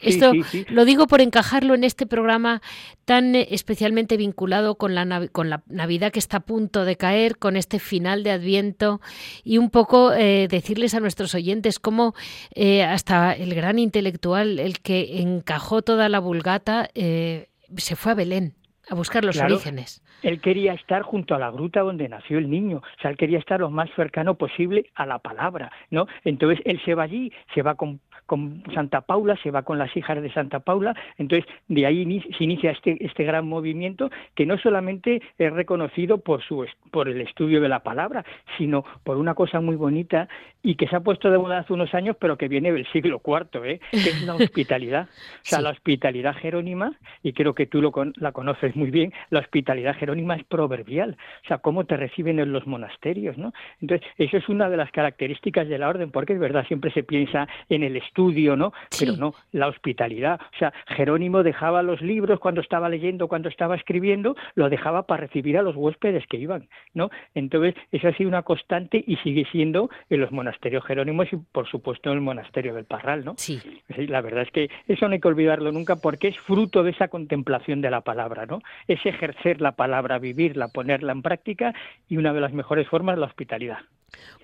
[0.00, 0.32] Esto
[0.68, 2.60] lo digo por encajarlo en este programa
[3.04, 7.38] tan eh, especialmente vinculado con la, con la Navidad que está a punto de caer,
[7.38, 9.00] con este final de Adviento
[9.44, 12.14] y un poco eh, decirles a nuestros oyentes cómo
[12.54, 18.54] eh, hasta el gran intelectual, el que encajó toda la vulgata, se fue a Belén
[18.88, 20.02] a buscar los orígenes.
[20.22, 23.38] Él quería estar junto a la gruta donde nació el niño, o sea, él quería
[23.38, 26.06] estar lo más cercano posible a la palabra, ¿no?
[26.24, 29.96] Entonces él se va allí, se va con con Santa Paula, se va con las
[29.96, 34.58] hijas de Santa Paula, entonces de ahí se inicia este, este gran movimiento que no
[34.58, 38.24] solamente es reconocido por, su, por el estudio de la palabra,
[38.58, 40.28] sino por una cosa muy bonita
[40.62, 43.22] y que se ha puesto de moda hace unos años, pero que viene del siglo
[43.24, 43.80] IV, ¿eh?
[43.90, 45.08] que es la hospitalidad.
[45.08, 49.40] O sea, la hospitalidad jerónima, y creo que tú lo la conoces muy bien, la
[49.40, 51.16] hospitalidad jerónima es proverbial.
[51.44, 53.52] O sea, cómo te reciben en los monasterios, ¿no?
[53.80, 57.04] Entonces, eso es una de las características de la orden, porque es verdad, siempre se
[57.04, 58.72] piensa en el estudio estudio, ¿no?
[58.98, 60.40] Pero no, la hospitalidad.
[60.54, 65.26] O sea, Jerónimo dejaba los libros cuando estaba leyendo, cuando estaba escribiendo, lo dejaba para
[65.26, 67.10] recibir a los huéspedes que iban, ¿no?
[67.34, 71.68] Entonces, eso ha sido una constante y sigue siendo en los monasterios jerónimos y, por
[71.68, 73.34] supuesto, en el monasterio del Parral, ¿no?
[73.36, 73.60] Sí.
[73.88, 77.08] La verdad es que eso no hay que olvidarlo nunca porque es fruto de esa
[77.08, 78.60] contemplación de la palabra, ¿no?
[78.88, 81.74] Es ejercer la palabra, vivirla, ponerla en práctica
[82.08, 83.78] y una de las mejores formas la hospitalidad.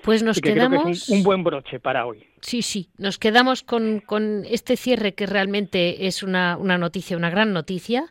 [0.03, 1.09] Pues nos quedamos.
[1.09, 2.27] un, buen broche para hoy.
[2.41, 7.31] Sí, sí, nos quedamos con, con este cierre que realmente es una, una, noticia, una
[7.31, 8.07] gran noticia.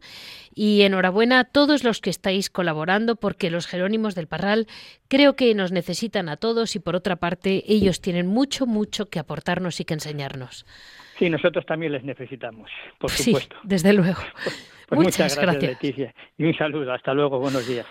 [0.54, 4.68] Y enhorabuena a todos los que estáis colaborando, porque los Jerónimos del Parral
[5.08, 9.20] creo que nos necesitan a todos y por otra parte ellos tienen mucho, mucho que
[9.20, 10.66] aportarnos y que enseñarnos.
[11.18, 13.56] Sí, nosotros también les necesitamos, por supuesto.
[13.62, 14.22] Sí, desde luego.
[14.88, 16.14] Pues muchas, gracias, Leticia.
[16.38, 16.92] Y un saludo.
[16.92, 17.40] Hasta luego.
[17.40, 17.86] Buenos días.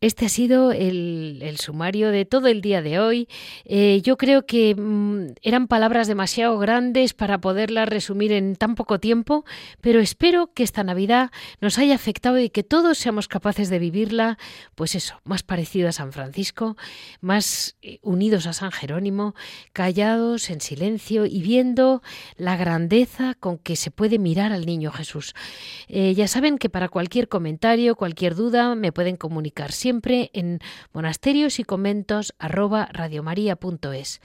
[0.00, 3.28] Este ha sido el, sumario de todo el día de hoy.
[3.64, 9.00] Eh, yo creo que mm, eran palabras demasiado grandes para poderlas resumir en tan poco
[9.00, 9.44] tiempo,
[9.80, 14.38] pero espero que esta Navidad nos haya afectado y que todos seamos capaces de vivirla,
[14.76, 16.76] pues eso, más parecido a San Francisco,
[17.20, 19.34] más eh, unidos a San Jerónimo,
[19.72, 22.02] callados, en silencio y viendo
[22.36, 25.34] la grandeza con que se puede mirar al niño Jesús.
[25.88, 30.60] Eh, ya saben que para cualquier comentario, cualquier duda, me pueden comunicar siempre en
[30.92, 34.20] monasterios y conventos arroba radiomaria.es.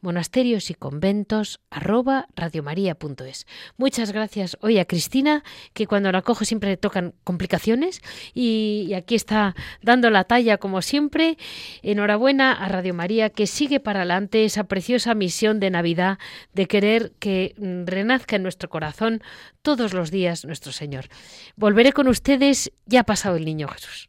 [0.00, 3.48] Monasterios y conventos arroba radiomaria.es.
[3.76, 5.42] Muchas gracias hoy a Cristina,
[5.72, 8.00] que cuando la cojo siempre le tocan complicaciones
[8.32, 11.36] y, aquí está dando la talla como siempre.
[11.82, 16.18] Enhorabuena a Radio María que sigue para adelante esa preciosa misión de Navidad
[16.54, 19.20] de querer que mm, renazca en nuestro corazón
[19.62, 21.06] todos los días nuestro Señor.
[21.56, 24.08] Volveré con ustedes, ya ha pasado el niño Jesús.